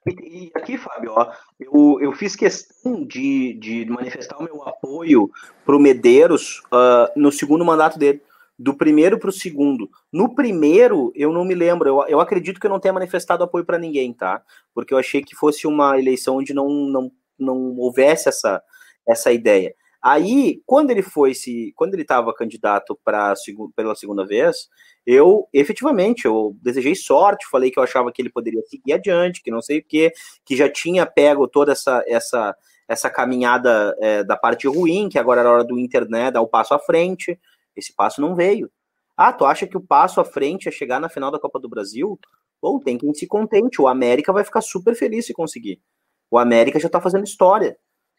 [0.06, 5.30] E aqui, Fábio, ó, eu, eu fiz questão de, de manifestar o meu apoio
[5.64, 8.22] para o Medeiros uh, no segundo mandato dele
[8.60, 9.90] do primeiro para o segundo.
[10.12, 13.64] No primeiro, eu não me lembro, eu, eu acredito que eu não tenha manifestado apoio
[13.64, 14.42] para ninguém, tá?
[14.74, 18.62] Porque eu achei que fosse uma eleição onde não, não, não houvesse essa,
[19.06, 19.74] essa ideia.
[20.02, 23.34] Aí, quando ele foi se, quando ele estava candidato para
[23.76, 24.68] pela segunda vez,
[25.06, 29.50] eu efetivamente eu desejei sorte, falei que eu achava que ele poderia seguir adiante, que
[29.50, 30.12] não sei o quê,
[30.44, 32.56] que já tinha pego toda essa essa
[32.88, 36.48] essa caminhada é, da parte ruim, que agora era hora do Inter, né, dar o
[36.48, 37.38] passo à frente.
[37.76, 38.68] Esse passo não veio.
[39.16, 41.68] Ah, tu acha que o passo à frente é chegar na final da Copa do
[41.68, 42.18] Brasil?
[42.60, 43.80] Bom, tem quem se contente.
[43.80, 45.80] O América vai ficar super feliz se conseguir.
[46.30, 47.76] O América já tá fazendo história,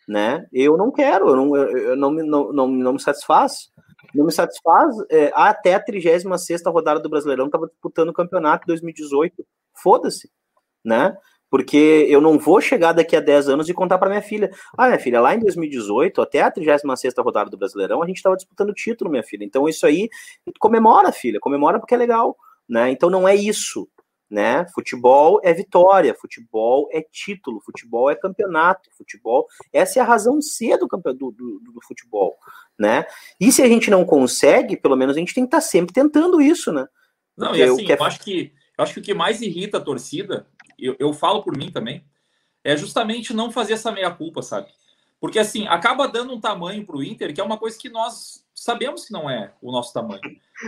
[0.08, 0.46] né?
[0.52, 3.72] Eu não quero, eu não, eu não, não, não, não me satisfaz.
[4.14, 4.96] Não me satisfaz.
[5.10, 6.24] É, até a 36
[6.66, 9.46] rodada do Brasileirão estava disputando o campeonato 2018.
[9.74, 10.30] Foda-se,
[10.84, 11.16] né?
[11.50, 14.50] Porque eu não vou chegar daqui a 10 anos e contar para minha filha.
[14.78, 18.38] Ah, minha filha, lá em 2018, até a 36 rodada do Brasileirão, a gente estava
[18.38, 19.44] disputando o título, minha filha.
[19.44, 20.10] Então isso aí,
[20.60, 22.38] comemora, filha, comemora porque é legal.
[22.70, 22.92] Né?
[22.92, 23.88] Então não é isso.
[24.32, 24.66] Né?
[24.74, 29.46] Futebol é vitória, futebol é título, futebol é campeonato, futebol.
[29.74, 32.38] Essa é a razão ser do, do, do, do futebol.
[32.80, 33.06] Né?
[33.38, 35.94] E se a gente não consegue, pelo menos a gente tem que estar tá sempre
[35.94, 36.88] tentando isso, né?
[37.36, 39.82] Não, e assim, eu, eu acho que eu acho que o que mais irrita a
[39.82, 40.48] torcida
[40.80, 42.04] eu, eu falo por mim também,
[42.64, 44.68] é justamente não fazer essa meia-culpa, sabe?
[45.20, 48.46] Porque assim, acaba dando um tamanho para o Inter, que é uma coisa que nós
[48.56, 50.22] sabemos que não é o nosso tamanho.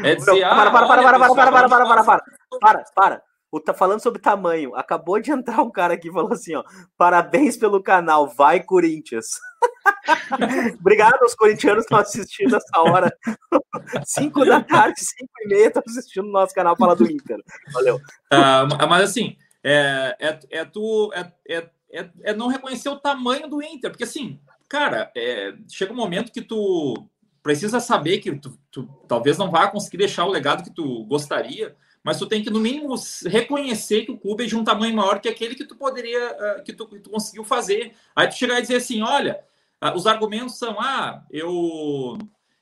[0.03, 2.23] É dizer, para, para, para, para, para, para, para, para, para, para,
[2.59, 3.23] para, para,
[3.53, 4.75] o tá falando sobre tamanho.
[4.75, 6.63] Acabou de entrar um cara aqui e falou assim, ó,
[6.97, 9.27] parabéns pelo canal, vai Corinthians.
[10.79, 13.15] Obrigado aos corintianos que estão assistindo essa hora.
[14.05, 17.37] 5 da tarde, 5 e meia, estão assistindo o nosso canal Fala do Inter.
[17.71, 17.97] Valeu.
[17.97, 23.47] Uh, mas assim, é, é, é tu é, é, é, é, não reconhecer o tamanho
[23.47, 27.07] do Inter, porque assim, cara, é, chega um momento que tu
[27.41, 31.75] precisa saber que tu, tu, talvez não vá conseguir deixar o legado que tu gostaria,
[32.03, 35.19] mas tu tem que no mínimo reconhecer que o clube é de um tamanho maior
[35.19, 37.93] que aquele que tu poderia ah, que tu, que tu conseguiu fazer.
[38.15, 39.39] Aí tu chegar e dizer assim, olha,
[39.79, 42.17] ah, os argumentos são ah, eu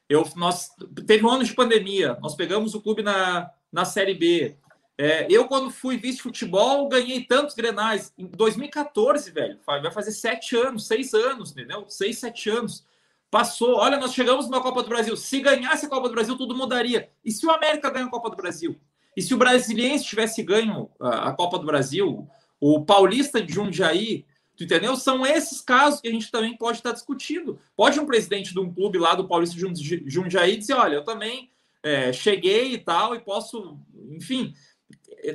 [0.07, 0.69] eu nós
[1.07, 4.57] teve um ano de pandemia, nós pegamos o clube na na série B,
[5.03, 8.13] é, eu, quando fui vice-futebol, ganhei tantos grenais.
[8.15, 11.85] Em 2014, velho, vai fazer sete anos, seis anos, entendeu?
[11.87, 12.85] Seis, sete anos.
[13.31, 15.17] Passou, olha, nós chegamos na Copa do Brasil.
[15.17, 17.09] Se ganhasse a Copa do Brasil, tudo mudaria.
[17.25, 18.79] E se o América ganha a Copa do Brasil?
[19.15, 22.27] E se o Brasiliense tivesse ganho a Copa do Brasil,
[22.59, 24.95] o Paulista de Jundiaí, tu entendeu?
[24.95, 27.59] São esses casos que a gente também pode estar discutindo.
[27.75, 31.49] Pode um presidente de um clube lá do Paulista de Jundiaí dizer: olha, eu também
[31.83, 33.77] é, cheguei e tal, e posso,
[34.11, 34.53] enfim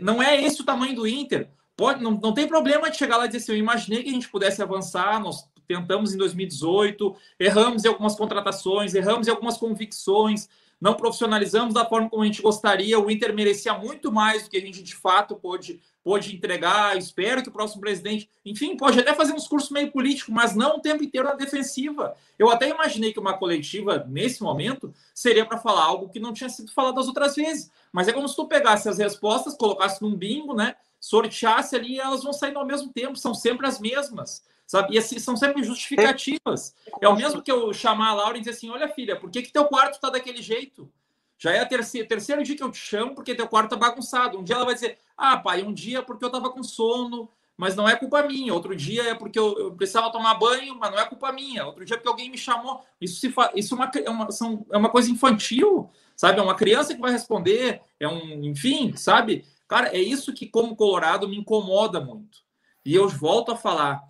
[0.00, 1.48] não é esse o tamanho do Inter.
[1.76, 4.12] Pode, não, não tem problema de chegar lá e dizer assim, eu imaginei que a
[4.12, 10.48] gente pudesse avançar, nós tentamos em 2018, erramos em algumas contratações, erramos em algumas convicções,
[10.80, 14.56] não profissionalizamos da forma como a gente gostaria, o Inter merecia muito mais do que
[14.56, 19.14] a gente de fato pôde, pôde entregar, espero que o próximo presidente, enfim, pode até
[19.14, 22.14] fazer um discurso meio político, mas não o tempo inteiro na defensiva.
[22.38, 26.50] Eu até imaginei que uma coletiva, nesse momento, seria para falar algo que não tinha
[26.50, 30.14] sido falado as outras vezes, mas é como se tu pegasse as respostas, colocasse num
[30.14, 30.76] bingo, né?
[31.00, 34.94] Sorteasse ali e elas vão sair ao mesmo tempo, são sempre as mesmas, sabe?
[34.94, 36.74] E assim, são sempre justificativas.
[37.00, 39.42] É o mesmo que eu chamar a Laura e dizer assim: olha, filha, por que,
[39.42, 40.90] que teu quarto tá daquele jeito?
[41.38, 44.38] Já é a terceira, terceiro dia que eu te chamo porque teu quarto tá bagunçado.
[44.38, 47.76] Um dia ela vai dizer: ah, pai, um dia porque eu tava com sono, mas
[47.76, 48.52] não é culpa minha.
[48.52, 51.64] Outro dia é porque eu, eu, precisava tomar banho, mas não é culpa minha.
[51.66, 52.82] Outro dia é porque alguém me chamou.
[53.00, 53.52] Isso, se fa...
[53.54, 56.40] Isso é, uma, é, uma, são, é uma coisa infantil, sabe?
[56.40, 59.44] É uma criança que vai responder, é um, enfim, sabe?
[59.68, 62.38] Cara, é isso que, como Colorado, me incomoda muito.
[62.84, 64.02] E eu volto a falar: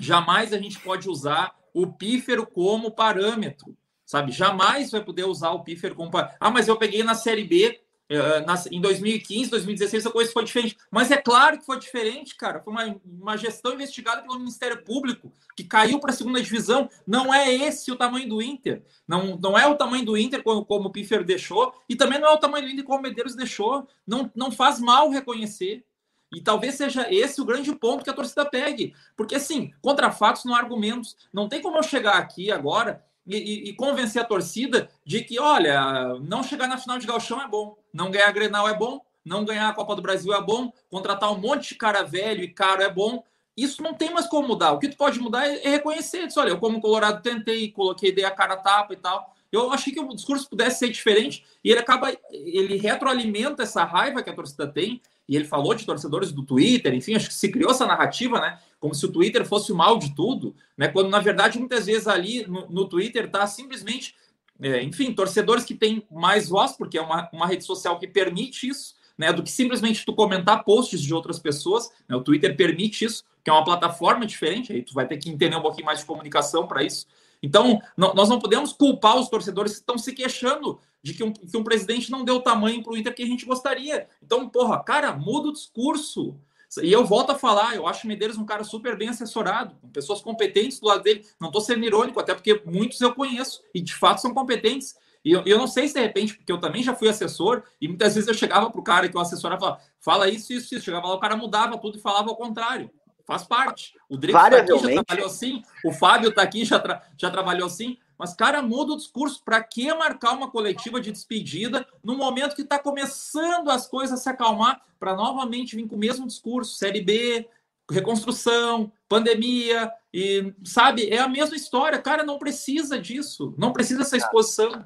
[0.00, 4.32] jamais a gente pode usar o pífero como parâmetro, sabe?
[4.32, 6.38] Jamais vai poder usar o pífero como parâmetro.
[6.40, 7.80] Ah, mas eu peguei na Série B
[8.10, 10.76] eh, em 2015, 2016, a coisa foi diferente.
[10.90, 12.60] Mas é claro que foi diferente, cara.
[12.60, 16.90] Foi uma, uma gestão investigada pelo Ministério Público, que caiu para a segunda divisão.
[17.06, 18.82] Não é esse o tamanho do Inter.
[19.06, 22.28] Não, não é o tamanho do Inter como, como o Piffer deixou, e também não
[22.28, 23.86] é o tamanho do Inter como o Medeiros deixou.
[24.04, 25.84] Não, não faz mal reconhecer.
[26.32, 28.94] E talvez seja esse o grande ponto que a torcida pegue.
[29.16, 31.16] Porque, assim, contra fatos não há argumentos.
[31.32, 36.14] Não tem como eu chegar aqui agora e, e, convencer a torcida de que, olha,
[36.20, 39.44] não chegar na final de Galchão é bom, não ganhar a Grenal é bom, não
[39.44, 42.82] ganhar a Copa do Brasil é bom, contratar um monte de cara velho e caro
[42.82, 43.22] é bom,
[43.56, 44.72] isso não tem mais como mudar.
[44.72, 46.26] O que tu pode mudar é, é reconhecer.
[46.26, 49.34] Diz, olha, eu como Colorado tentei, coloquei, dei a cara a tapa e tal.
[49.52, 54.22] Eu achei que o discurso pudesse ser diferente e ele acaba, ele retroalimenta essa raiva
[54.22, 55.02] que a torcida tem.
[55.30, 58.58] E ele falou de torcedores do Twitter, enfim, acho que se criou essa narrativa, né?
[58.80, 60.88] Como se o Twitter fosse o mal de tudo, né?
[60.88, 64.16] Quando na verdade muitas vezes ali no, no Twitter tá simplesmente,
[64.60, 68.66] é, enfim, torcedores que têm mais voz, porque é uma, uma rede social que permite
[68.66, 69.32] isso, né?
[69.32, 71.88] Do que simplesmente tu comentar posts de outras pessoas.
[72.08, 75.30] Né, o Twitter permite isso, que é uma plataforma diferente, aí tu vai ter que
[75.30, 77.06] entender um pouquinho mais de comunicação para isso.
[77.40, 81.56] Então, nós não podemos culpar os torcedores que estão se queixando de que um, que
[81.56, 84.08] um presidente não deu o tamanho para o Inter que a gente gostaria.
[84.22, 86.38] Então, porra, cara, muda o discurso.
[86.82, 89.88] E eu volto a falar, eu acho o Medeiros um cara super bem assessorado, com
[89.88, 91.26] pessoas competentes do lado dele.
[91.40, 94.94] Não estou sendo irônico, até porque muitos eu conheço e de fato são competentes.
[95.24, 97.88] E eu, eu não sei se de repente, porque eu também já fui assessor, e
[97.88, 100.74] muitas vezes eu chegava para o cara que eu assessorava e falava, fala isso, isso,
[100.74, 100.84] isso.
[100.84, 102.90] Chegava lá, o cara mudava tudo e falava ao contrário.
[103.26, 103.94] Faz parte.
[104.08, 105.62] O Drico está aqui, já trabalhou assim.
[105.84, 107.98] O Fábio está aqui, já, tra já trabalhou assim.
[108.20, 109.42] Mas, cara, muda o discurso.
[109.42, 114.22] Para que marcar uma coletiva de despedida no momento que está começando as coisas a
[114.22, 116.76] se acalmar para novamente vir com o mesmo discurso?
[116.76, 117.48] Série B,
[117.90, 121.98] reconstrução, pandemia, e sabe, é a mesma história.
[121.98, 123.54] Cara, não precisa disso.
[123.56, 124.84] Não precisa dessa exposição.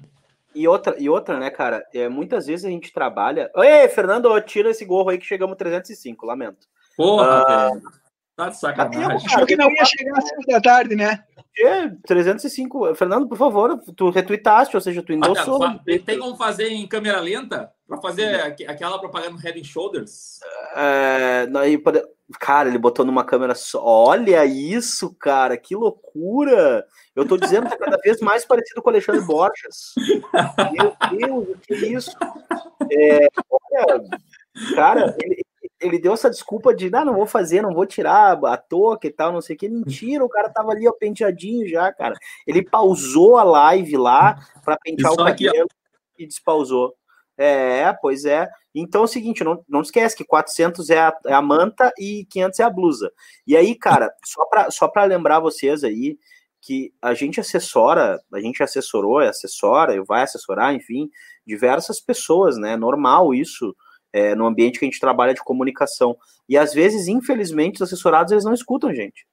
[0.55, 1.85] E outra, e outra, né, cara?
[1.93, 3.51] É, muitas vezes a gente trabalha.
[3.57, 6.69] Ei, Fernando, tira esse gorro aí que chegamos 305, lamento.
[6.97, 7.83] Porra, uh, velho.
[8.37, 9.27] Tá de sacanagem.
[9.27, 11.23] Achou que não ia chegar às 5 da tarde, né?
[11.57, 12.95] É, 305.
[12.97, 15.61] Fernando, por favor, tu retuitaste, ou seja, tu endossou.
[15.85, 17.71] Tem, tem como fazer em câmera lenta?
[17.87, 20.41] Para fazer aquela propaganda Head and Shoulders?
[20.75, 21.81] É, aí,
[22.41, 23.81] cara, ele botou numa câmera só.
[23.85, 26.85] Olha isso, cara, que loucura!
[27.15, 29.95] Eu tô dizendo que é cada vez mais parecido com o Alexandre Borges.
[30.73, 32.17] Meu Deus, o que é isso?
[32.91, 34.05] É, olha,
[34.75, 35.44] cara, ele,
[35.85, 39.11] ele deu essa desculpa de, ah, não vou fazer, não vou tirar a touca e
[39.11, 39.69] tal, não sei o que.
[39.69, 42.15] Mentira, o cara tava ali, ó, penteadinho já, cara.
[42.47, 45.69] Ele pausou a live lá para pentear o cabelo
[46.19, 46.95] e despausou.
[47.37, 48.49] É, pois é.
[48.75, 52.27] Então é o seguinte, não, não esquece que 400 é a, é a manta e
[52.31, 53.13] 500 é a blusa.
[53.47, 56.17] E aí, cara, só para só pra lembrar vocês aí
[56.63, 61.11] que a gente assessora, a gente assessorou, assessora, vai assessorar, enfim,
[61.47, 62.75] diversas pessoas, né?
[62.75, 63.77] Normal isso
[64.15, 66.17] é, no ambiente que a gente trabalha de comunicação.
[66.49, 69.27] E às vezes, infelizmente, os assessorados eles não escutam, gente.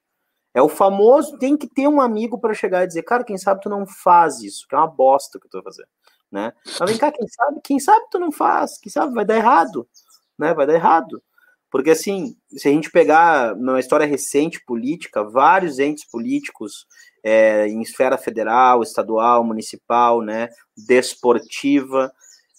[0.56, 3.62] É o famoso, tem que ter um amigo para chegar e dizer, cara, quem sabe
[3.62, 5.88] tu não faz isso, que é uma bosta que tu vai fazer,
[6.32, 6.52] né?
[6.80, 9.88] Mas vem cá, quem sabe, quem sabe tu não faz, quem sabe vai dar errado,
[10.38, 10.54] né?
[10.54, 11.22] Vai dar errado.
[11.70, 16.86] Porque assim, se a gente pegar numa história recente política, vários entes políticos
[17.24, 22.12] é, em esfera federal, estadual, municipal, né, desportiva,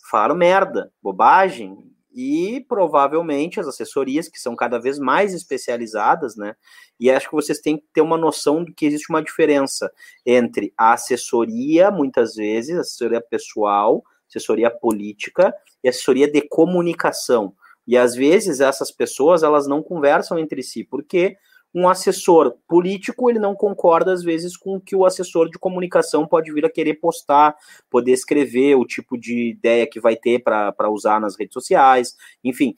[0.09, 6.55] falaram merda, bobagem, e provavelmente as assessorias, que são cada vez mais especializadas, né?
[6.99, 9.91] E acho que vocês têm que ter uma noção de que existe uma diferença
[10.25, 17.55] entre a assessoria, muitas vezes, assessoria pessoal, assessoria política e assessoria de comunicação.
[17.87, 21.37] E às vezes essas pessoas elas não conversam entre si, porque
[21.75, 26.27] um assessor político ele não concorda às vezes com o que o assessor de comunicação
[26.27, 27.57] pode vir a querer postar,
[27.91, 32.15] poder escrever o tipo de ideia que vai ter para usar nas redes sociais,
[32.45, 32.75] enfim.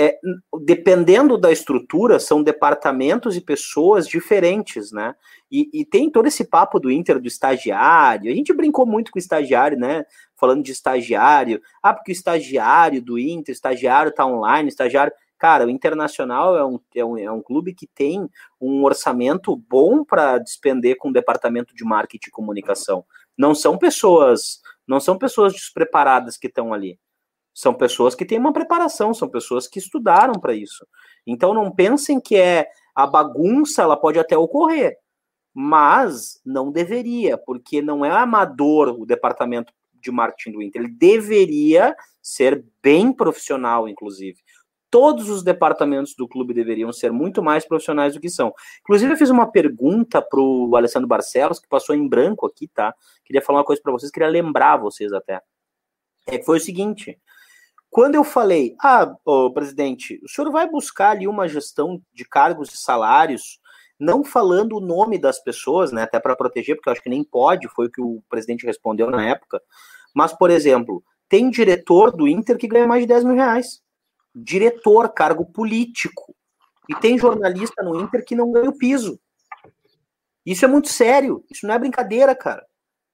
[0.00, 0.18] É,
[0.64, 5.14] dependendo da estrutura, são departamentos e pessoas diferentes, né?
[5.50, 8.32] E, e, tem todo esse papo do Inter do estagiário.
[8.32, 10.04] A gente brincou muito com o estagiário, né?
[10.34, 11.60] Falando de estagiário.
[11.82, 15.12] Ah, porque o estagiário do Inter, estagiário tá online, estagiário.
[15.42, 18.30] Cara, o Internacional é um, é um, é um clube que tem
[18.60, 23.04] um orçamento bom para despender com o departamento de marketing e comunicação.
[23.36, 26.96] Não são pessoas, não são pessoas despreparadas que estão ali.
[27.52, 30.86] São pessoas que têm uma preparação, são pessoas que estudaram para isso.
[31.26, 34.96] Então não pensem que é a bagunça, ela pode até ocorrer,
[35.52, 40.82] mas não deveria, porque não é amador o departamento de marketing do Inter.
[40.82, 44.38] Ele deveria ser bem profissional, inclusive
[44.92, 48.52] todos os departamentos do clube deveriam ser muito mais profissionais do que são.
[48.82, 52.94] Inclusive, eu fiz uma pergunta para o Alessandro Barcelos, que passou em branco aqui, tá?
[53.24, 55.40] Queria falar uma coisa para vocês, queria lembrar vocês até.
[56.26, 57.18] É que foi o seguinte:
[57.88, 62.74] quando eu falei, ah, ô, presidente, o senhor vai buscar ali uma gestão de cargos
[62.74, 63.58] e salários,
[63.98, 66.02] não falando o nome das pessoas, né?
[66.02, 69.10] Até para proteger, porque eu acho que nem pode, foi o que o presidente respondeu
[69.10, 69.58] na época.
[70.14, 73.80] Mas, por exemplo, tem diretor do Inter que ganha mais de 10 mil reais
[74.34, 76.34] diretor, cargo político.
[76.88, 79.18] E tem jornalista no Inter que não ganha o piso.
[80.44, 81.44] Isso é muito sério.
[81.50, 82.66] Isso não é brincadeira, cara.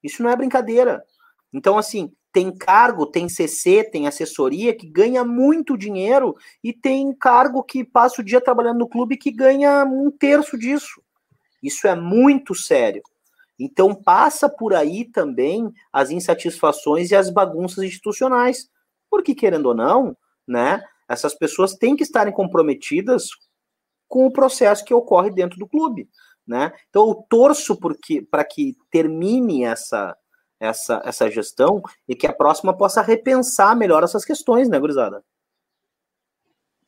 [0.02, 1.04] Isso não é brincadeira.
[1.52, 7.62] Então, assim, tem cargo, tem CC, tem assessoria que ganha muito dinheiro e tem cargo
[7.62, 11.02] que passa o dia trabalhando no clube que ganha um terço disso.
[11.62, 13.02] Isso é muito sério.
[13.58, 18.68] Então passa por aí também as insatisfações e as bagunças institucionais.
[19.10, 20.16] Porque, querendo ou não,
[20.46, 23.28] né, essas pessoas têm que estarem comprometidas
[24.06, 26.08] com o processo que ocorre dentro do clube.
[26.46, 26.72] Né?
[26.88, 27.78] Então eu torço
[28.30, 30.16] para que termine essa,
[30.58, 35.22] essa, essa gestão e que a próxima possa repensar melhor essas questões, né, gurizada?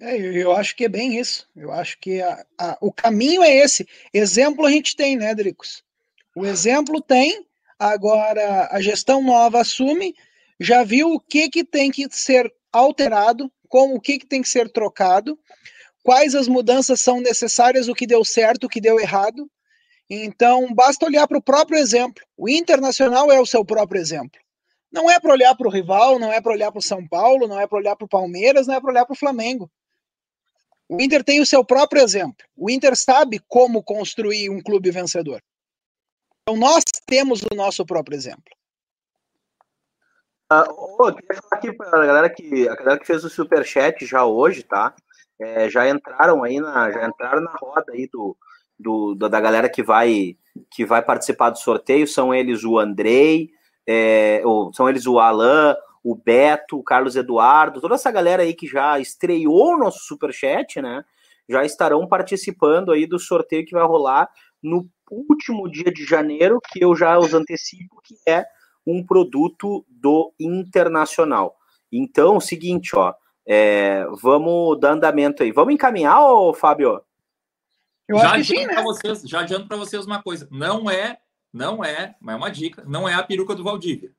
[0.00, 1.46] É, eu acho que é bem isso.
[1.54, 3.86] Eu acho que a, a, o caminho é esse.
[4.14, 5.84] Exemplo a gente tem, né, Dricos?
[6.34, 7.46] O exemplo tem,
[7.78, 10.14] agora a gestão nova assume,
[10.58, 14.48] já viu o que, que tem que ser alterado, como o que, que tem que
[14.48, 15.38] ser trocado,
[16.02, 19.50] quais as mudanças são necessárias, o que deu certo, o que deu errado.
[20.10, 22.22] Então, basta olhar para o próprio exemplo.
[22.36, 24.38] O Internacional é o seu próprio exemplo.
[24.92, 27.46] Não é para olhar para o rival, não é para olhar para o São Paulo,
[27.46, 29.70] não é para olhar para o Palmeiras, não é para olhar para o Flamengo.
[30.88, 32.44] O Inter tem o seu próprio exemplo.
[32.56, 35.40] O Inter sabe como construir um clube vencedor.
[36.42, 38.52] Então nós temos o nosso próprio exemplo.
[40.52, 40.66] Uh,
[40.98, 44.04] oh, queria falar aqui para a galera que a galera que fez o super chat
[44.04, 44.92] já hoje, tá?
[45.40, 48.36] É, já entraram aí na já entraram na roda aí do,
[48.76, 50.36] do da galera que vai
[50.68, 52.04] que vai participar do sorteio.
[52.04, 53.50] São eles o Andrei,
[53.86, 58.52] é, ou, são eles o Alan, o Beto, o Carlos Eduardo, toda essa galera aí
[58.52, 61.04] que já estreou o nosso super chat, né?
[61.48, 64.28] Já estarão participando aí do sorteio que vai rolar
[64.60, 68.44] no último dia de janeiro, que eu já os antecipo, que é
[68.86, 71.56] um produto do Internacional.
[71.92, 73.14] Então, o seguinte, ó,
[73.46, 75.52] é, vamos dar andamento aí.
[75.52, 77.02] Vamos encaminhar, ô, Fábio?
[78.08, 78.82] Eu já adianto sim, né?
[78.82, 80.48] vocês, já adianto para vocês uma coisa.
[80.50, 81.18] Não é,
[81.52, 84.12] não é, mas é uma dica, não é a peruca do Valdívia.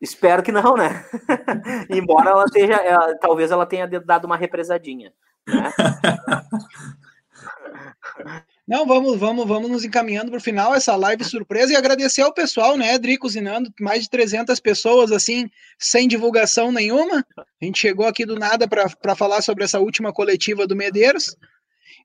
[0.00, 1.04] Espero que não, né?
[1.88, 5.12] Embora ela seja, ela, talvez ela tenha dado uma represadinha.
[5.46, 5.72] Né?
[8.72, 12.32] Não, vamos, vamos, vamos nos encaminhando para o final essa live surpresa e agradecer ao
[12.32, 17.22] pessoal, né, Dri cozinhando, mais de 300 pessoas assim, sem divulgação nenhuma.
[17.36, 21.36] A gente chegou aqui do nada para falar sobre essa última coletiva do Medeiros.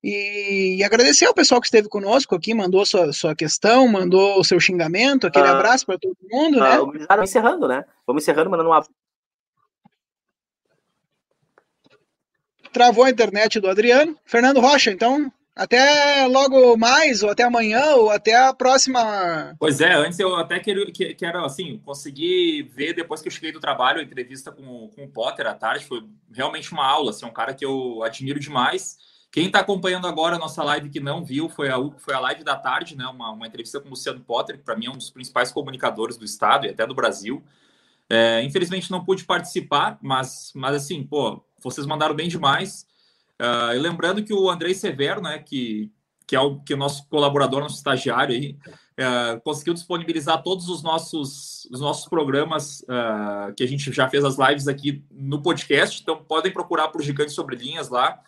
[0.04, 4.44] E, e, agradecer ao pessoal que esteve conosco aqui, mandou sua, sua questão, mandou o
[4.44, 7.06] seu xingamento, aquele ah, abraço para todo mundo, ah, né?
[7.08, 7.86] Vamos encerrando, né?
[8.06, 8.92] Vamos encerrando, mandando um abraço.
[12.74, 14.18] Travou a internet do Adriano.
[14.26, 19.56] Fernando Rocha, então, até logo mais, ou até amanhã, ou até a próxima.
[19.60, 23.60] Pois é, antes eu até quero, quero assim, conseguir ver depois que eu cheguei do
[23.60, 27.34] trabalho, a entrevista com, com o Potter à tarde, foi realmente uma aula, assim, um
[27.34, 28.98] cara que eu admiro demais.
[29.32, 32.44] Quem está acompanhando agora a nossa live que não viu, foi a, foi a live
[32.44, 33.06] da tarde, né?
[33.08, 36.18] Uma, uma entrevista com o Luciano Potter, que para mim é um dos principais comunicadores
[36.18, 37.44] do estado e até do Brasil.
[38.10, 42.86] É, infelizmente não pude participar, mas, mas assim, pô, vocês mandaram bem demais.
[43.40, 45.92] Uh, e lembrando que o Andrei Severo, né, que,
[46.26, 48.58] que é o que é o nosso colaborador, nosso estagiário aí,
[49.00, 54.26] uh, conseguiu disponibilizar todos os nossos, os nossos programas uh, que a gente já fez
[54.26, 56.02] as lives aqui no podcast.
[56.02, 58.20] Então podem procurar por Gigantes Sobre Linhas lá,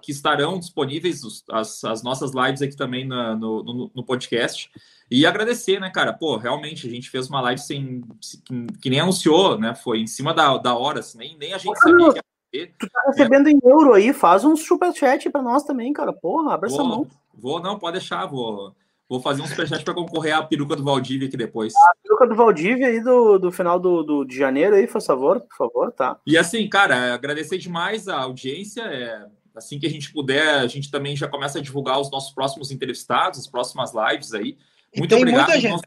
[0.00, 4.70] que estarão disponíveis os, as, as nossas lives aqui também na, no, no, no, podcast.
[5.10, 6.14] E agradecer, né, cara?
[6.14, 8.02] Pô, realmente a gente fez uma live sem
[8.46, 9.74] que, que nem anunciou, né?
[9.74, 12.20] Foi em cima da, da hora, assim, nem, nem a gente sabia que
[12.52, 13.52] Tu tá recebendo é.
[13.52, 16.12] em euro aí, faz um superchat para nós também, cara.
[16.12, 17.06] Porra, abre essa mão.
[17.32, 18.74] Vou, não, pode deixar, vou.
[19.08, 21.74] Vou fazer um superchat para concorrer à peruca do Valdívia aqui depois.
[21.74, 25.40] A peruca do Valdívia aí do, do final do, do, de janeiro aí, por favor,
[25.40, 26.18] por favor, tá.
[26.26, 28.82] E assim, cara, agradecer demais a audiência.
[28.82, 32.32] É, assim que a gente puder, a gente também já começa a divulgar os nossos
[32.32, 34.56] próximos entrevistados, as próximas lives aí.
[34.96, 35.48] Muito obrigado.
[35.48, 35.72] Muita gente.
[35.72, 35.82] Nós,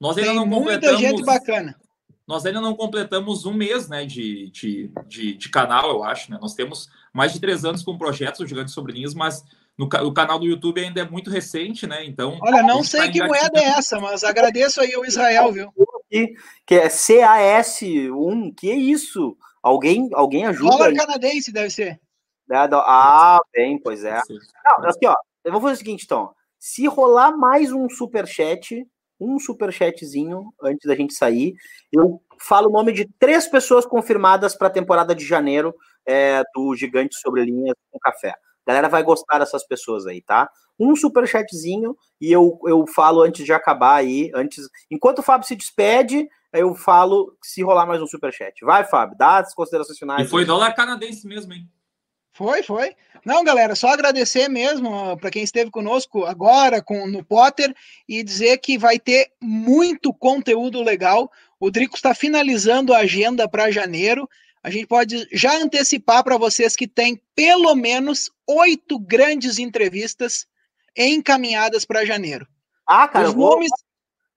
[0.00, 1.00] nós ainda tem não completamos.
[1.00, 1.76] Muita gente bacana
[2.30, 6.30] nós ainda não completamos um mês né, de, de, de, de, canal, eu acho.
[6.30, 6.38] Né?
[6.40, 9.44] Nós temos mais de três anos com projetos Gigantes Sobre Linhas, mas
[9.76, 12.04] no, o canal do YouTube ainda é muito recente, né?
[12.04, 12.38] Então.
[12.40, 15.72] Olha, não sei tá que moeda é essa, mas agradeço aí ao Israel, viu?
[16.64, 19.36] Que é CAS1, que é isso?
[19.60, 20.70] Alguém, alguém ajuda?
[20.70, 22.00] Dólar canadense deve ser.
[22.48, 24.20] É, ah, bem, pois é.
[24.78, 26.30] Não, aqui, ó, eu vou fazer o seguinte, então.
[26.60, 28.86] Se rolar mais um super chat,
[29.20, 31.54] um super chatzinho antes da gente sair.
[31.92, 35.74] Eu falo o nome de três pessoas confirmadas para a temporada de janeiro
[36.06, 38.30] é, do Gigante Sobre Linhas com Café.
[38.30, 40.48] A galera vai gostar dessas pessoas aí, tá?
[40.78, 45.46] Um super chatzinho e eu, eu falo antes de acabar aí, antes, enquanto o Fábio
[45.46, 48.64] se despede, eu falo se rolar mais um super chat.
[48.64, 50.26] Vai, Fábio, dá as considerações finais.
[50.26, 51.68] E foi dólar canadense mesmo, hein?
[52.40, 52.96] Foi, foi.
[53.22, 57.76] Não, galera, só agradecer mesmo para quem esteve conosco agora com, no Potter
[58.08, 61.30] e dizer que vai ter muito conteúdo legal.
[61.60, 64.26] O Drico está finalizando a agenda para janeiro.
[64.62, 70.46] A gente pode já antecipar para vocês que tem pelo menos oito grandes entrevistas
[70.96, 72.46] encaminhadas para janeiro.
[72.86, 73.70] Ah, cara, Os nomes...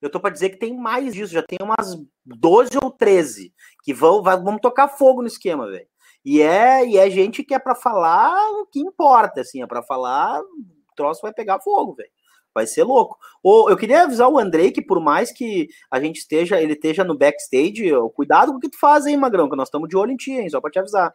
[0.02, 3.94] eu tô para dizer que tem mais disso, já tem umas 12 ou 13 que
[3.94, 5.88] vão, vai, vamos tocar fogo no esquema, velho.
[6.26, 9.84] E é, e é gente que é para falar o que importa, assim, é para
[9.84, 12.10] falar, o troço vai pegar fogo, velho.
[12.54, 13.18] Vai ser louco.
[13.42, 17.04] Ou eu queria avisar o Andrei que por mais que a gente esteja, ele esteja
[17.04, 20.12] no backstage, cuidado com o que tu faz aí, Magrão, que nós estamos de olho
[20.12, 21.14] em ti, hein, só para te avisar.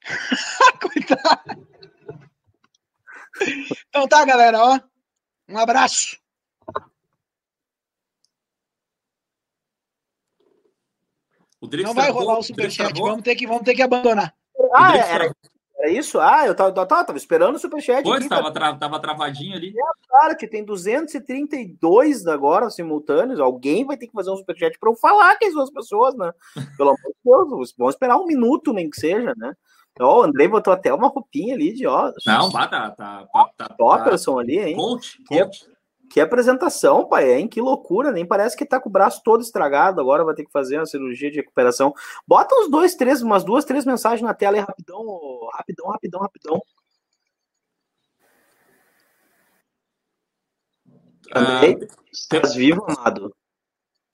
[0.80, 1.68] cuidado.
[3.88, 4.80] Então tá, galera, ó.
[5.48, 6.16] Um abraço.
[11.60, 14.37] Não vai rolar o superchat, vamos ter que, vamos ter que abandonar.
[14.74, 15.32] Ah, era,
[15.78, 16.18] era isso?
[16.20, 18.02] Ah, eu tava, tava, tava esperando o superchat.
[18.02, 19.68] Pois, aqui, tava, tra, tava travadinho ali.
[19.68, 23.38] É, cara, que tem 232 agora simultâneos.
[23.38, 26.32] Alguém vai ter que fazer um superchat para eu falar são as pessoas, né?
[26.76, 29.54] Pelo amor de Deus, vamos esperar um minuto, nem que seja, né?
[30.00, 32.12] Ó, o Andrei botou até uma roupinha ali de ó.
[32.24, 34.76] Não, tá, tá, tá, tá, tá Topperson ali, hein?
[34.76, 35.66] Coach, coach.
[36.10, 37.48] Que apresentação, pai, hein?
[37.48, 40.50] Que loucura, nem parece que tá com o braço todo estragado, agora vai ter que
[40.50, 41.92] fazer uma cirurgia de recuperação.
[42.26, 45.02] Bota uns dois, três, umas duas, três mensagens na tela aí, rapidão,
[45.52, 46.62] rapidão, rapidão, rapidão.
[51.34, 53.34] Andrei, ah, estás vivo, amado?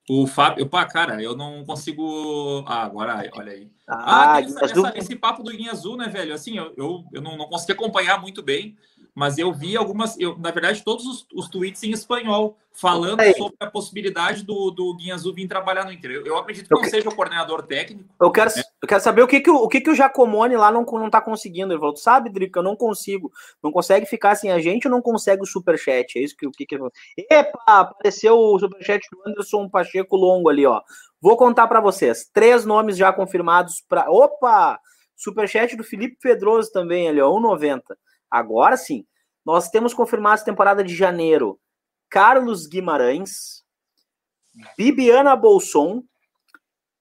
[0.08, 2.62] O Fábio, pá, cara, eu não consigo.
[2.66, 3.70] Ah, agora, olha aí.
[3.88, 6.34] Ah, ah essa, essa, esse papo do Guinha Azul, né, velho?
[6.34, 8.76] Assim, eu, eu, eu não, não consegui acompanhar muito bem
[9.14, 13.32] mas eu vi algumas, eu, na verdade, todos os, os tweets em espanhol falando é.
[13.34, 16.10] sobre a possibilidade do, do Guinhazu vir trabalhar no Inter.
[16.10, 16.90] Eu, eu acredito que eu não que...
[16.90, 18.04] seja o coordenador técnico.
[18.20, 18.62] Eu quero, né?
[18.82, 21.08] eu quero saber o que, que, o, o, que, que o Jacomone lá não, não
[21.08, 21.72] tá conseguindo.
[21.72, 23.30] Ele falou, sabe, Drico, eu não consigo.
[23.62, 26.18] Não consegue ficar sem a gente ou não consegue o superchat?
[26.18, 26.76] É isso que o que, que
[27.30, 30.82] Epa, apareceu o superchat do Anderson Pacheco Longo ali, ó.
[31.20, 32.28] Vou contar para vocês.
[32.32, 34.10] Três nomes já confirmados para.
[34.10, 34.80] Opa!
[35.16, 37.80] Superchat do Felipe Pedroso também ali, ó, 1,90.
[38.34, 39.06] Agora sim,
[39.46, 41.60] nós temos confirmado a temporada de janeiro
[42.10, 43.62] Carlos Guimarães,
[44.76, 46.02] Bibiana Bolson,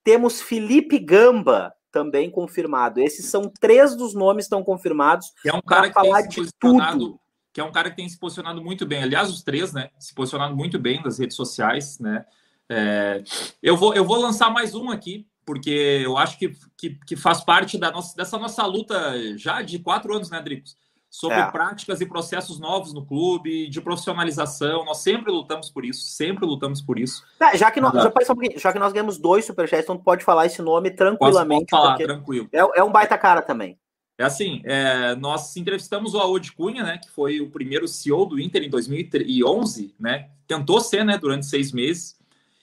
[0.04, 3.00] temos Felipe Gamba também confirmado.
[3.00, 5.32] Esses são três dos nomes que estão confirmados.
[5.42, 7.20] Que é um cara que falar de tudo.
[7.52, 9.02] Que é um cara que tem se posicionado muito bem.
[9.02, 9.90] Aliás, os três, né?
[9.98, 12.24] Se posicionado muito bem nas redes sociais, né?
[12.68, 13.24] É,
[13.60, 17.42] eu, vou, eu vou lançar mais um aqui, porque eu acho que, que, que, faz
[17.42, 20.76] parte da nossa, dessa nossa luta já de quatro anos, né, Dricos?
[21.14, 21.48] Sobre é.
[21.48, 24.84] práticas e processos novos no clube, de profissionalização.
[24.84, 27.24] Nós sempre lutamos por isso, sempre lutamos por isso.
[27.38, 30.46] Tá, já, que nós, já, um já, que nós ganhamos dois superchats, então pode falar
[30.46, 31.66] esse nome tranquilamente.
[31.70, 32.48] Posso falar, tranquilo.
[32.52, 33.78] É, é, um baita cara também.
[34.18, 38.40] É assim, é, nós entrevistamos o Aod Cunha, né, que foi o primeiro CEO do
[38.40, 42.18] Inter em 2011, né, tentou ser, né, durante seis meses.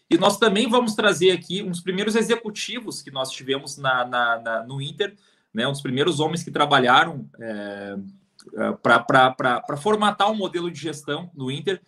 [0.10, 4.64] E nós também vamos trazer aqui uns primeiros executivos que nós tivemos na, na, na
[4.64, 5.16] no Inter,
[5.54, 7.95] né, um dos primeiros homens que trabalharam é,
[8.81, 11.81] para formatar um modelo de gestão no Inter.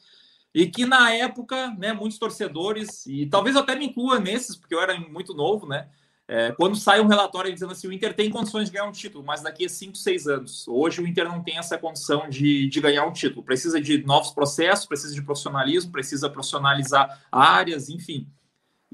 [0.53, 4.81] E que na época, né, muitos torcedores, e talvez até me inclua nesses, porque eu
[4.81, 5.87] era muito novo, né?
[6.25, 9.23] É, quando sai um relatório dizendo assim, o Inter tem condições de ganhar um título,
[9.25, 10.67] mas daqui a 5, 6 anos.
[10.67, 13.43] Hoje o Inter não tem essa condição de, de ganhar um título.
[13.43, 18.29] Precisa de novos processos, precisa de profissionalismo, precisa profissionalizar áreas, enfim.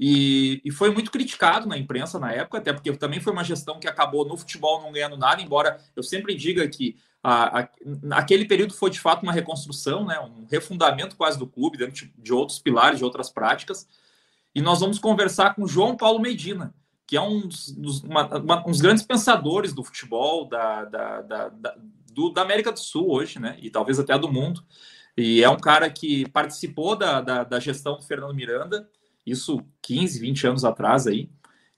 [0.02, 3.78] E, e, foi muito criticado na imprensa na época, até porque também foi uma gestão
[3.78, 7.68] que acabou no futebol não ganhando nada, embora eu sempre diga que a, a,
[8.12, 12.32] aquele período foi de fato uma reconstrução, né, um refundamento quase do clube, dentro de
[12.32, 13.86] outros pilares, de outras práticas.
[14.54, 16.74] E nós vamos conversar com João Paulo Medina,
[17.06, 21.76] que é um dos, uma, uma, uns grandes pensadores do futebol da, da, da, da,
[22.12, 24.64] do, da América do Sul hoje, né, e talvez até do mundo.
[25.16, 28.88] E é um cara que participou da, da, da gestão do Fernando Miranda,
[29.26, 31.28] isso 15, 20 anos atrás aí.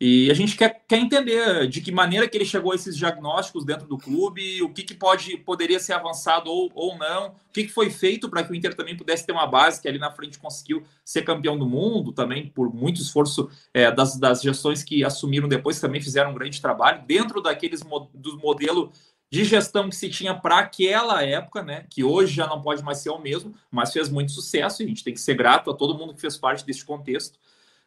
[0.04, 3.64] E a gente quer, quer entender de que maneira que ele chegou a esses diagnósticos
[3.64, 7.62] dentro do clube, o que, que pode poderia ser avançado ou, ou não, o que,
[7.62, 10.10] que foi feito para que o Inter também pudesse ter uma base que ali na
[10.10, 15.04] frente conseguiu ser campeão do mundo, também por muito esforço é, das, das gestões que
[15.04, 17.80] assumiram depois, também fizeram um grande trabalho, dentro daqueles
[18.12, 18.90] do modelo
[19.30, 21.86] de gestão que se tinha para aquela época, né?
[21.88, 24.88] Que hoje já não pode mais ser o mesmo, mas fez muito sucesso e a
[24.88, 27.38] gente tem que ser grato a todo mundo que fez parte desse contexto.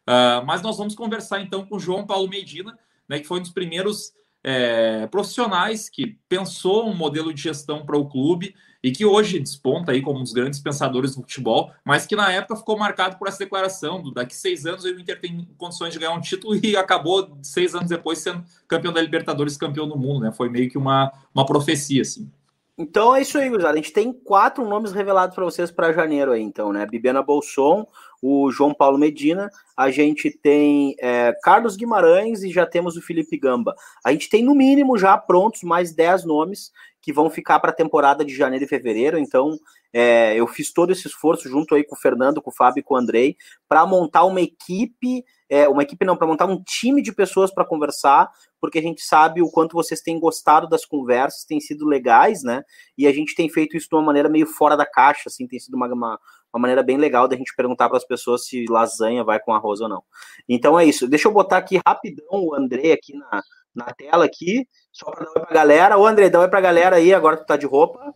[0.07, 2.77] Uh, mas nós vamos conversar então com o João Paulo Medina,
[3.09, 4.13] né, que foi um dos primeiros
[4.47, 8.53] é, profissionais que pensou um modelo de gestão para o clube
[8.83, 12.31] e que hoje desponta aí como um dos grandes pensadores do futebol, mas que na
[12.31, 15.97] época ficou marcado por essa declaração do daqui seis anos o Inter tem condições de
[15.97, 20.19] ganhar um título e acabou seis anos depois sendo campeão da Libertadores, campeão do mundo,
[20.19, 20.31] né?
[20.31, 22.29] Foi meio que uma, uma profecia, assim.
[22.77, 23.73] Então é isso aí, gurizada.
[23.73, 26.85] A gente tem quatro nomes revelados para vocês para janeiro aí, então, né?
[26.85, 27.87] Bibiana Bolson,
[28.21, 33.37] o João Paulo Medina, a gente tem é, Carlos Guimarães e já temos o Felipe
[33.37, 33.75] Gamba.
[34.03, 37.75] A gente tem, no mínimo, já prontos mais dez nomes que vão ficar para a
[37.75, 39.17] temporada de janeiro e fevereiro.
[39.17, 39.57] Então,
[39.93, 42.83] é, eu fiz todo esse esforço junto aí com o Fernando, com o Fábio e
[42.83, 43.37] com o Andrei,
[43.67, 47.65] para montar uma equipe é, uma equipe não, para montar um time de pessoas para
[47.65, 52.43] conversar, porque a gente sabe o quanto vocês têm gostado das conversas, têm sido legais,
[52.43, 52.63] né?
[52.97, 55.59] E a gente tem feito isso de uma maneira meio fora da caixa, assim, tem
[55.59, 56.19] sido uma, uma,
[56.55, 59.81] uma maneira bem legal da gente perguntar para as pessoas se lasanha vai com arroz
[59.81, 60.01] ou não.
[60.47, 61.07] Então é isso.
[61.07, 63.43] Deixa eu botar aqui rapidão o André aqui na,
[63.75, 65.97] na tela aqui, só para dar oi pra galera.
[65.97, 68.13] Ô André, dá oi pra galera aí, agora tu tá de roupa.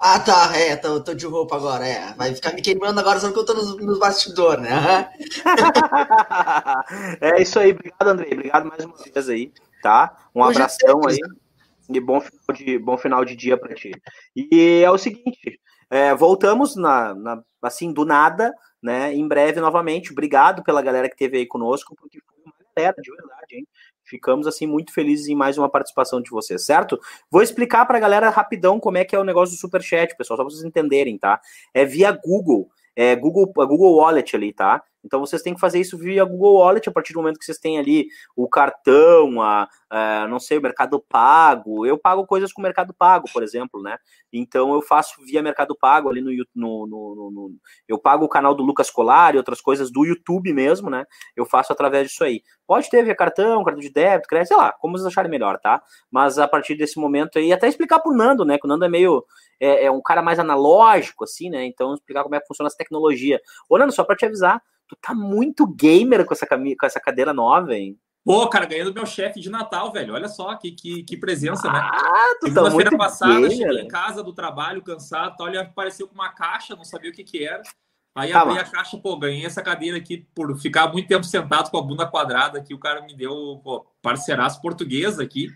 [0.00, 2.14] Ah, tá, é, tô, tô de roupa agora, é.
[2.14, 5.10] Vai ficar me queimando agora só que eu tô nos, nos bastidores, né?
[7.20, 8.32] é isso aí, obrigado, Andrei.
[8.32, 9.52] Obrigado mais uma vez aí,
[9.82, 10.16] tá?
[10.34, 11.18] Um Hoje é abração é aí
[11.90, 13.90] e bom final de, bom final de dia para ti.
[14.36, 15.58] E é o seguinte,
[15.90, 19.14] é, voltamos na, na, assim, do nada, né?
[19.14, 20.12] Em breve novamente.
[20.12, 23.66] Obrigado pela galera que teve aí conosco, porque foi uma galera, de verdade, hein?
[24.08, 26.98] ficamos assim muito felizes em mais uma participação de vocês, certo?
[27.30, 30.16] Vou explicar para a galera rapidão como é que é o negócio do super chat,
[30.16, 31.40] pessoal, só para vocês entenderem, tá?
[31.74, 34.82] É via Google, é Google, Google Wallet ali, tá?
[35.04, 37.58] Então vocês têm que fazer isso via Google Wallet a partir do momento que vocês
[37.58, 41.86] têm ali o cartão, a, a, não sei, o Mercado Pago.
[41.86, 43.96] Eu pago coisas com o Mercado Pago, por exemplo, né?
[44.32, 47.52] Então eu faço via Mercado Pago ali no, no, no, no
[47.86, 51.04] eu pago o canal do Lucas Colar e outras coisas do YouTube mesmo, né?
[51.36, 52.42] Eu faço através disso aí.
[52.66, 55.82] Pode ter via cartão, cartão de débito, crédito, sei lá, como vocês acharem melhor, tá?
[56.10, 58.58] Mas a partir desse momento aí, até explicar pro Nando, né?
[58.58, 59.24] Que o Nando é meio
[59.60, 61.64] é, é um cara mais analógico, assim, né?
[61.64, 63.40] Então explicar como é que funciona essa tecnologia.
[63.68, 66.98] Ô, Nando, só para te avisar, Tu tá muito gamer com essa, cami com essa
[66.98, 67.98] cadeira nova, hein?
[68.24, 70.14] Pô, cara, ganhei do meu chefe de Natal, velho.
[70.14, 71.78] Olha só que, que, que presença, né?
[71.80, 73.56] Ah, tu tá muito passada, gamer.
[73.56, 77.14] cheguei em casa do trabalho, cansado, tal, ele apareceu com uma caixa, não sabia o
[77.14, 77.62] que que era.
[78.14, 81.70] Aí tá abri a caixa, pô, ganhei essa cadeira aqui por ficar muito tempo sentado
[81.70, 82.74] com a bunda quadrada aqui.
[82.74, 85.48] O cara me deu, pô, parceiraço português aqui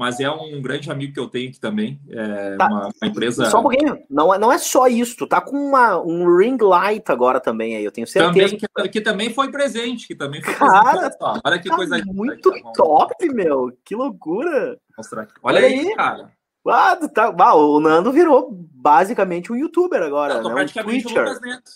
[0.00, 2.00] mas é um grande amigo que eu tenho aqui também.
[2.08, 2.68] É tá.
[2.68, 3.50] uma, uma, empresa.
[3.50, 6.56] Só um pouquinho, não é, não é só isso, tu tá com uma, um ring
[6.58, 8.32] light agora também aí, eu tenho certeza.
[8.32, 11.40] Também, que, que também foi presente, que também foi cara, presente.
[11.44, 14.78] Olha que tá coisa Muito aqui, top, meu, que loucura.
[14.96, 15.34] Mostrar aqui.
[15.42, 16.32] Olha, Olha aí, aí, cara.
[16.66, 20.36] Ah, tá, ah, o Nando virou basicamente um youtuber agora.
[20.36, 20.54] Eu tô né?
[20.54, 21.70] praticamente um Lucas Neto.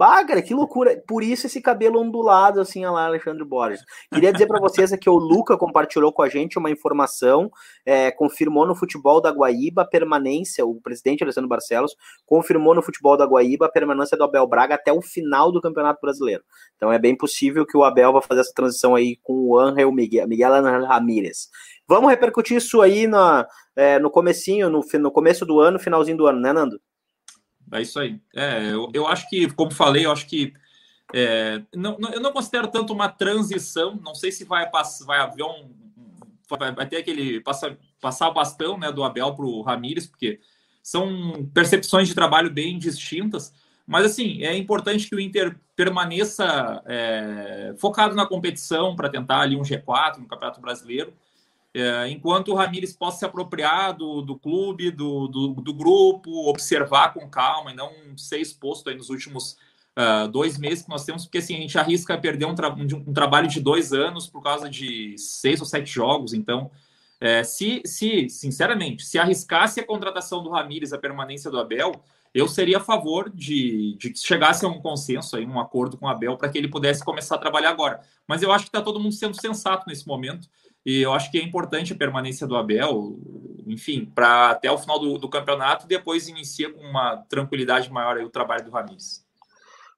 [0.00, 1.00] Ah, cara, que loucura.
[1.06, 3.80] Por isso esse cabelo ondulado, assim, lá, Alexandre Borges.
[4.12, 7.50] Queria dizer para vocês que o Luca compartilhou com a gente uma informação,
[7.86, 11.94] é, confirmou no futebol da Guaíba a permanência, o presidente Alessandro Barcelos
[12.26, 16.00] confirmou no futebol da Guaíba a permanência do Abel Braga até o final do Campeonato
[16.00, 16.42] Brasileiro.
[16.76, 19.90] Então é bem possível que o Abel vá fazer essa transição aí com o Angel
[19.92, 20.50] Miguel, Miguel
[20.84, 21.48] Ramírez.
[21.86, 26.26] Vamos repercutir isso aí na, é, no comecinho, no, no começo do ano, finalzinho do
[26.26, 26.80] ano, né, Nando?
[27.74, 28.20] É isso aí.
[28.34, 30.54] É, eu, eu acho que, como falei, eu acho que
[31.12, 33.98] é, não, não, eu não considero tanto uma transição.
[34.02, 34.70] Não sei se vai,
[35.04, 35.70] vai haver um.
[36.48, 37.40] Vai, vai ter aquele.
[37.40, 40.38] Passar, passar o bastão né, do Abel para o Ramires, porque
[40.80, 43.52] são percepções de trabalho bem distintas.
[43.84, 49.56] Mas, assim, é importante que o Inter permaneça é, focado na competição para tentar ali
[49.56, 51.12] um G4 no Campeonato Brasileiro.
[51.74, 57.12] É, enquanto o Ramires possa se apropriar do, do clube, do, do, do, grupo, observar
[57.12, 59.56] com calma e não ser exposto aí nos últimos
[59.98, 63.12] uh, dois meses que nós temos, porque assim, a gente arrisca perder um, tra um,
[63.12, 66.32] trabalho de dois anos por causa de seis ou sete jogos.
[66.32, 66.70] Então,
[67.20, 71.92] é, se, se, sinceramente, se arriscasse a contratação do Ramires, a permanência do Abel,
[72.34, 76.06] eu seria a favor de, de que chegasse a um consenso, aí, um acordo com
[76.06, 78.00] o Abel, para que ele pudesse começar a trabalhar agora.
[78.26, 80.48] Mas eu acho que está todo mundo sendo sensato nesse momento.
[80.84, 83.16] E eu acho que é importante a permanência do Abel,
[83.66, 88.24] enfim, para até o final do, do, campeonato, depois inicia com uma tranquilidade maior aí
[88.24, 89.24] o trabalho do Ramires.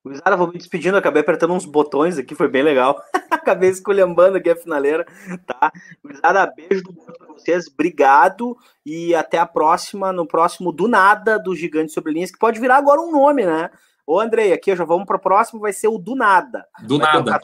[0.05, 3.03] Gurizada, vou me despedindo, acabei apertando uns botões aqui, foi bem legal.
[3.29, 5.05] acabei esculhambando aqui a finaleira,
[5.45, 5.73] tá?
[6.01, 11.57] Gurizada, beijo do para vocês, obrigado e até a próxima, no próximo Do Nada do
[11.57, 13.69] Gigante Sobre Linhas, que pode virar agora um nome, né?
[14.07, 16.65] Ô, Andrei, aqui já vamos para o próximo, vai ser o Do Nada.
[16.85, 17.41] Do vai Nada.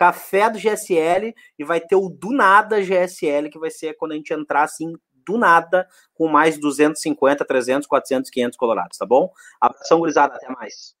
[0.00, 4.14] Café do GSL e vai ter o do nada GSL, que vai ser quando a
[4.14, 4.94] gente entrar assim
[5.26, 9.30] do nada com mais 250, 300, 400, 500 colorados, tá bom?
[9.60, 10.96] Abração, gurizada, até mais.